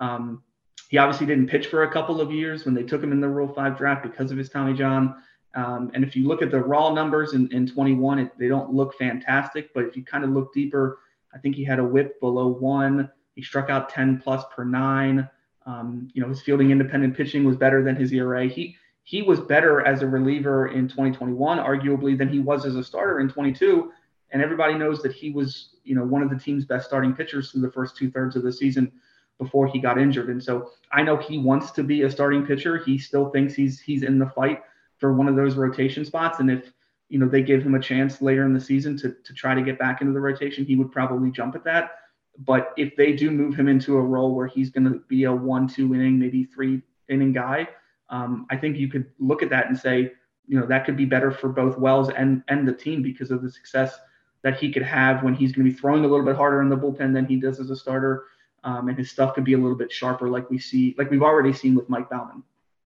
Um, 0.00 0.42
he 0.88 0.98
obviously 0.98 1.26
didn't 1.26 1.46
pitch 1.46 1.68
for 1.68 1.84
a 1.84 1.90
couple 1.90 2.20
of 2.20 2.30
years 2.30 2.66
when 2.66 2.74
they 2.74 2.82
took 2.82 3.02
him 3.02 3.12
in 3.12 3.20
the 3.20 3.28
Rule 3.28 3.48
5 3.48 3.78
draft 3.78 4.02
because 4.02 4.30
of 4.30 4.36
his 4.36 4.50
Tommy 4.50 4.74
John. 4.74 5.14
Um, 5.54 5.90
and 5.94 6.04
if 6.04 6.14
you 6.14 6.28
look 6.28 6.42
at 6.42 6.50
the 6.50 6.60
raw 6.60 6.92
numbers 6.92 7.32
in, 7.32 7.50
in 7.50 7.66
21, 7.66 8.18
it, 8.18 8.38
they 8.38 8.48
don't 8.48 8.74
look 8.74 8.94
fantastic. 8.98 9.72
But 9.72 9.84
if 9.84 9.96
you 9.96 10.04
kind 10.04 10.22
of 10.22 10.30
look 10.30 10.52
deeper, 10.52 10.98
I 11.34 11.38
think 11.38 11.56
he 11.56 11.64
had 11.64 11.78
a 11.78 11.84
whip 11.84 12.20
below 12.20 12.48
one. 12.48 13.10
He 13.34 13.42
struck 13.42 13.70
out 13.70 13.88
10 13.88 14.20
plus 14.20 14.44
per 14.54 14.64
nine. 14.64 15.26
Um, 15.64 16.08
you 16.12 16.20
know, 16.20 16.28
his 16.28 16.42
fielding 16.42 16.70
independent 16.70 17.16
pitching 17.16 17.44
was 17.44 17.56
better 17.56 17.82
than 17.82 17.96
his 17.96 18.12
ERA. 18.12 18.46
He 18.46 18.76
he 19.04 19.22
was 19.22 19.40
better 19.40 19.80
as 19.84 20.02
a 20.02 20.06
reliever 20.06 20.68
in 20.68 20.88
2021, 20.88 21.58
arguably, 21.58 22.16
than 22.16 22.28
he 22.28 22.38
was 22.38 22.66
as 22.66 22.76
a 22.76 22.84
starter 22.84 23.18
in 23.20 23.28
22. 23.28 23.90
And 24.32 24.42
everybody 24.42 24.74
knows 24.74 25.02
that 25.02 25.12
he 25.12 25.30
was, 25.30 25.76
you 25.84 25.94
know, 25.94 26.04
one 26.04 26.22
of 26.22 26.30
the 26.30 26.38
team's 26.38 26.64
best 26.64 26.86
starting 26.86 27.14
pitchers 27.14 27.50
through 27.50 27.62
the 27.62 27.70
first 27.70 27.96
two 27.96 28.10
thirds 28.10 28.34
of 28.34 28.42
the 28.42 28.52
season 28.52 28.90
before 29.38 29.66
he 29.66 29.78
got 29.78 29.98
injured. 29.98 30.28
And 30.28 30.42
so 30.42 30.70
I 30.90 31.02
know 31.02 31.16
he 31.16 31.38
wants 31.38 31.70
to 31.72 31.82
be 31.82 32.02
a 32.02 32.10
starting 32.10 32.46
pitcher. 32.46 32.78
He 32.78 32.98
still 32.98 33.30
thinks 33.30 33.54
he's 33.54 33.80
he's 33.80 34.02
in 34.02 34.18
the 34.18 34.26
fight 34.26 34.62
for 34.98 35.12
one 35.12 35.28
of 35.28 35.36
those 35.36 35.56
rotation 35.56 36.04
spots. 36.04 36.40
And 36.40 36.50
if 36.50 36.72
you 37.08 37.18
know 37.18 37.28
they 37.28 37.42
give 37.42 37.62
him 37.62 37.74
a 37.74 37.80
chance 37.80 38.22
later 38.22 38.44
in 38.44 38.54
the 38.54 38.60
season 38.60 38.96
to 38.98 39.14
to 39.24 39.34
try 39.34 39.54
to 39.54 39.62
get 39.62 39.78
back 39.78 40.00
into 40.00 40.12
the 40.12 40.20
rotation, 40.20 40.64
he 40.64 40.76
would 40.76 40.90
probably 40.90 41.30
jump 41.30 41.54
at 41.54 41.64
that. 41.64 41.92
But 42.38 42.72
if 42.78 42.96
they 42.96 43.12
do 43.12 43.30
move 43.30 43.54
him 43.54 43.68
into 43.68 43.98
a 43.98 44.00
role 44.00 44.34
where 44.34 44.46
he's 44.46 44.70
going 44.70 44.84
to 44.84 45.00
be 45.06 45.24
a 45.24 45.32
one-two 45.32 45.94
inning, 45.94 46.18
maybe 46.18 46.44
three 46.44 46.80
inning 47.10 47.32
guy, 47.32 47.68
um, 48.08 48.46
I 48.50 48.56
think 48.56 48.78
you 48.78 48.88
could 48.88 49.04
look 49.18 49.42
at 49.42 49.50
that 49.50 49.66
and 49.66 49.78
say, 49.78 50.12
you 50.46 50.58
know, 50.58 50.64
that 50.66 50.86
could 50.86 50.96
be 50.96 51.04
better 51.04 51.30
for 51.30 51.50
both 51.50 51.76
Wells 51.76 52.08
and 52.08 52.42
and 52.48 52.66
the 52.66 52.72
team 52.72 53.02
because 53.02 53.30
of 53.30 53.42
the 53.42 53.50
success 53.50 53.98
that 54.42 54.58
he 54.58 54.72
could 54.72 54.82
have 54.82 55.22
when 55.22 55.34
he's 55.34 55.52
going 55.52 55.66
to 55.66 55.72
be 55.72 55.76
throwing 55.76 56.04
a 56.04 56.08
little 56.08 56.24
bit 56.24 56.36
harder 56.36 56.62
in 56.62 56.68
the 56.68 56.76
bullpen 56.76 57.12
than 57.12 57.26
he 57.26 57.36
does 57.36 57.60
as 57.60 57.70
a 57.70 57.76
starter, 57.76 58.24
um, 58.64 58.88
and 58.88 58.98
his 58.98 59.10
stuff 59.10 59.34
could 59.34 59.44
be 59.44 59.54
a 59.54 59.58
little 59.58 59.76
bit 59.76 59.90
sharper, 59.90 60.28
like 60.28 60.48
we 60.50 60.58
see, 60.58 60.94
like 60.98 61.10
we've 61.10 61.22
already 61.22 61.52
seen 61.52 61.74
with 61.74 61.88
Mike 61.88 62.10
Baumann. 62.10 62.42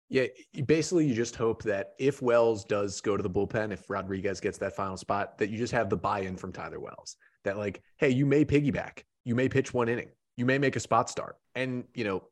Yeah, 0.09 0.25
basically, 0.65 1.07
you 1.07 1.15
just 1.15 1.37
hope 1.37 1.63
that 1.63 1.93
if 1.97 2.21
Wells 2.21 2.65
does 2.65 2.99
go 2.99 3.15
to 3.15 3.23
the 3.23 3.29
bullpen, 3.29 3.71
if 3.71 3.89
Rodriguez 3.89 4.41
gets 4.41 4.57
that 4.57 4.75
final 4.75 4.97
spot, 4.97 5.37
that 5.37 5.49
you 5.49 5.57
just 5.57 5.71
have 5.71 5.89
the 5.89 5.95
buy-in 5.95 6.35
from 6.35 6.51
Tyler 6.51 6.81
Wells. 6.81 7.15
That 7.45 7.57
like, 7.57 7.81
hey, 7.97 8.09
you 8.09 8.25
may 8.25 8.43
piggyback, 8.43 9.03
you 9.23 9.35
may 9.35 9.47
pitch 9.47 9.73
one 9.73 9.87
inning, 9.87 10.09
you 10.35 10.45
may 10.45 10.57
make 10.57 10.75
a 10.75 10.81
spot 10.81 11.09
start, 11.09 11.37
and 11.55 11.85
you 11.93 12.03
know, 12.03 12.23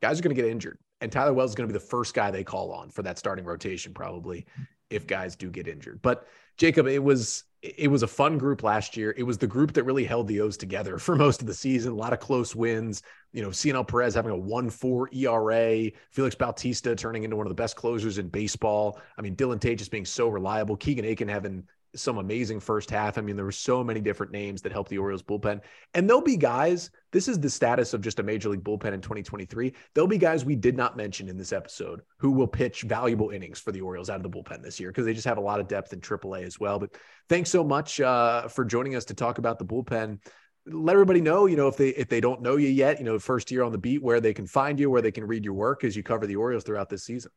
guys 0.00 0.18
are 0.18 0.22
going 0.22 0.34
to 0.34 0.40
get 0.40 0.50
injured 0.50 0.78
and 1.00 1.12
Tyler 1.12 1.32
Wells 1.32 1.52
is 1.52 1.54
going 1.54 1.68
to 1.68 1.72
be 1.72 1.78
the 1.78 1.84
first 1.84 2.14
guy 2.14 2.30
they 2.30 2.44
call 2.44 2.72
on 2.72 2.90
for 2.90 3.02
that 3.02 3.18
starting 3.18 3.44
rotation, 3.44 3.94
probably 3.94 4.46
if 4.90 5.06
guys 5.06 5.36
do 5.36 5.50
get 5.50 5.68
injured. 5.68 6.00
But 6.02 6.26
Jacob, 6.56 6.86
it 6.86 7.02
was 7.02 7.44
it 7.62 7.90
was 7.90 8.04
a 8.04 8.06
fun 8.06 8.38
group 8.38 8.62
last 8.62 8.96
year. 8.96 9.12
It 9.16 9.24
was 9.24 9.38
the 9.38 9.46
group 9.46 9.72
that 9.72 9.82
really 9.82 10.04
held 10.04 10.28
the 10.28 10.40
O's 10.40 10.56
together 10.56 10.96
for 10.98 11.16
most 11.16 11.40
of 11.40 11.48
the 11.48 11.54
season. 11.54 11.92
A 11.92 11.96
lot 11.96 12.12
of 12.12 12.20
close 12.20 12.54
wins. 12.54 13.02
You 13.32 13.42
know, 13.42 13.50
Cionel 13.50 13.84
Perez 13.84 14.14
having 14.14 14.30
a 14.32 14.36
1-4 14.36 15.14
ERA, 15.14 15.90
Felix 16.12 16.36
Bautista 16.36 16.94
turning 16.94 17.24
into 17.24 17.36
one 17.36 17.46
of 17.46 17.50
the 17.50 17.60
best 17.60 17.74
closers 17.76 18.18
in 18.18 18.28
baseball. 18.28 19.00
I 19.18 19.22
mean, 19.22 19.34
Dillon 19.34 19.58
Tate 19.58 19.78
just 19.78 19.90
being 19.90 20.04
so 20.04 20.28
reliable. 20.28 20.76
Keegan 20.76 21.04
Akin 21.04 21.28
having 21.28 21.64
some 21.94 22.18
amazing 22.18 22.60
first 22.60 22.90
half. 22.90 23.18
I 23.18 23.22
mean, 23.22 23.36
there 23.36 23.44
were 23.44 23.52
so 23.52 23.82
many 23.82 24.00
different 24.00 24.32
names 24.32 24.62
that 24.62 24.72
helped 24.72 24.90
the 24.90 24.98
Orioles 24.98 25.22
bullpen. 25.22 25.60
And 25.94 26.08
there'll 26.08 26.22
be 26.22 26.36
guys, 26.36 26.90
this 27.12 27.28
is 27.28 27.40
the 27.40 27.48
status 27.48 27.94
of 27.94 28.00
just 28.00 28.18
a 28.18 28.22
major 28.22 28.48
league 28.48 28.64
bullpen 28.64 28.92
in 28.92 29.00
2023. 29.00 29.72
There'll 29.94 30.08
be 30.08 30.18
guys 30.18 30.44
we 30.44 30.56
did 30.56 30.76
not 30.76 30.96
mention 30.96 31.28
in 31.28 31.36
this 31.36 31.52
episode 31.52 32.02
who 32.18 32.30
will 32.30 32.46
pitch 32.46 32.82
valuable 32.82 33.30
innings 33.30 33.58
for 33.58 33.72
the 33.72 33.80
Orioles 33.80 34.10
out 34.10 34.16
of 34.16 34.22
the 34.22 34.30
bullpen 34.30 34.62
this 34.62 34.78
year 34.78 34.90
because 34.90 35.06
they 35.06 35.14
just 35.14 35.26
have 35.26 35.38
a 35.38 35.42
lot 35.42 35.60
of 35.60 35.68
depth 35.68 35.92
in 35.92 36.00
AAA 36.00 36.44
as 36.44 36.60
well. 36.60 36.78
But 36.78 36.94
thanks 37.28 37.50
so 37.50 37.64
much 37.64 38.00
uh, 38.00 38.48
for 38.48 38.64
joining 38.64 38.94
us 38.94 39.06
to 39.06 39.14
talk 39.14 39.38
about 39.38 39.58
the 39.58 39.64
bullpen. 39.64 40.18
Let 40.66 40.92
everybody 40.92 41.22
know, 41.22 41.46
you 41.46 41.56
know, 41.56 41.68
if 41.68 41.78
they 41.78 41.88
if 41.88 42.08
they 42.08 42.20
don't 42.20 42.42
know 42.42 42.56
you 42.56 42.68
yet, 42.68 42.98
you 42.98 43.04
know, 43.04 43.18
first 43.18 43.50
year 43.50 43.62
on 43.62 43.72
the 43.72 43.78
beat, 43.78 44.02
where 44.02 44.20
they 44.20 44.34
can 44.34 44.46
find 44.46 44.78
you, 44.78 44.90
where 44.90 45.00
they 45.00 45.12
can 45.12 45.24
read 45.26 45.44
your 45.44 45.54
work 45.54 45.82
as 45.82 45.96
you 45.96 46.02
cover 46.02 46.26
the 46.26 46.36
Orioles 46.36 46.64
throughout 46.64 46.90
this 46.90 47.04
season. 47.04 47.30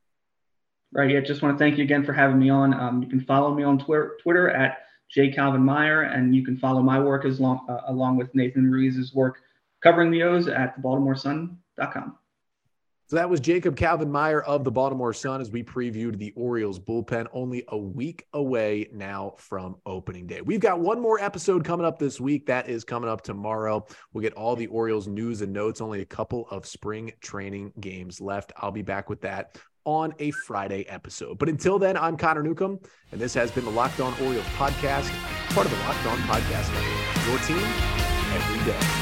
Right. 0.94 1.10
Yeah. 1.10 1.22
Just 1.22 1.42
want 1.42 1.58
to 1.58 1.64
thank 1.64 1.78
you 1.78 1.84
again 1.84 2.04
for 2.04 2.14
having 2.14 2.38
me 2.40 2.50
on. 2.50 2.74
Um, 2.74 3.02
you 3.02 3.10
can 3.10 3.22
follow 3.22 3.54
me 3.54 3.64
on 3.64 3.80
Twitter, 3.80 4.18
Twitter 4.22 4.50
at 4.50 4.80
J 5.10 5.32
Calvin 5.32 5.64
Meyer, 5.64 6.04
and 6.04 6.36
you 6.36 6.44
can 6.44 6.58
follow 6.58 6.82
my 6.82 7.00
work 7.00 7.26
as 7.26 7.40
long, 7.40 7.66
uh, 7.70 7.82
along 7.88 8.18
with 8.18 8.34
Nathan 8.34 8.70
Ruiz's 8.70 9.14
work 9.14 9.38
covering 9.82 10.12
the 10.12 10.24
O's 10.24 10.48
at 10.48 10.82
thebaltimoresun.com. 10.82 12.18
So 13.08 13.18
that 13.18 13.30
was 13.30 13.42
Jacob 13.42 13.76
Calvin 13.76 14.10
Meyer 14.10 14.42
of 14.42 14.64
the 14.64 14.72
Baltimore 14.72 15.12
Sun 15.12 15.42
as 15.42 15.52
we 15.52 15.64
previewed 15.64 16.18
the 16.18 16.32
Orioles 16.38 16.80
bullpen 16.80 17.28
only 17.34 17.66
a 17.68 17.78
week 17.78 18.26
away 18.32 18.88
now 18.94 19.34
from 19.38 19.76
opening 19.86 20.28
day. 20.28 20.40
We've 20.40 20.62
got 20.62 20.80
one 20.80 21.02
more 21.02 21.20
episode 21.20 21.66
coming 21.66 21.86
up 21.86 22.00
this 22.00 22.22
week. 22.22 22.46
That 22.46 22.70
is 22.70 22.86
coming 22.86 23.10
up 23.10 23.22
tomorrow. 23.22 23.86
We'll 24.14 24.22
get 24.22 24.32
all 24.32 24.56
the 24.56 24.68
Orioles 24.68 25.10
news 25.10 25.42
and 25.42 25.52
notes, 25.52 25.82
only 25.82 26.00
a 26.00 26.06
couple 26.06 26.48
of 26.52 26.66
spring 26.66 27.12
training 27.20 27.74
games 27.82 28.22
left. 28.22 28.54
I'll 28.56 28.72
be 28.72 28.82
back 28.82 29.10
with 29.10 29.20
that 29.22 29.58
on 29.86 30.14
a 30.20 30.32
Friday 30.32 30.84
episode. 30.88 31.38
But 31.38 31.50
until 31.50 31.80
then, 31.80 31.98
I'm 31.98 32.18
Connor 32.18 32.44
Newcomb, 32.44 32.80
and 33.12 33.20
this 33.20 33.34
has 33.34 33.52
been 33.52 33.66
the 33.66 33.72
Locked 33.72 34.00
On 34.00 34.14
Orioles 34.22 34.46
podcast, 34.58 35.10
part 35.54 35.66
of 35.66 35.72
the 35.72 35.80
Locked 35.80 36.06
On 36.06 36.18
Podcast 36.20 36.74
Network. 36.74 37.28
Your 37.28 37.40
team 37.48 37.68
every 38.34 38.72
day. 38.72 39.01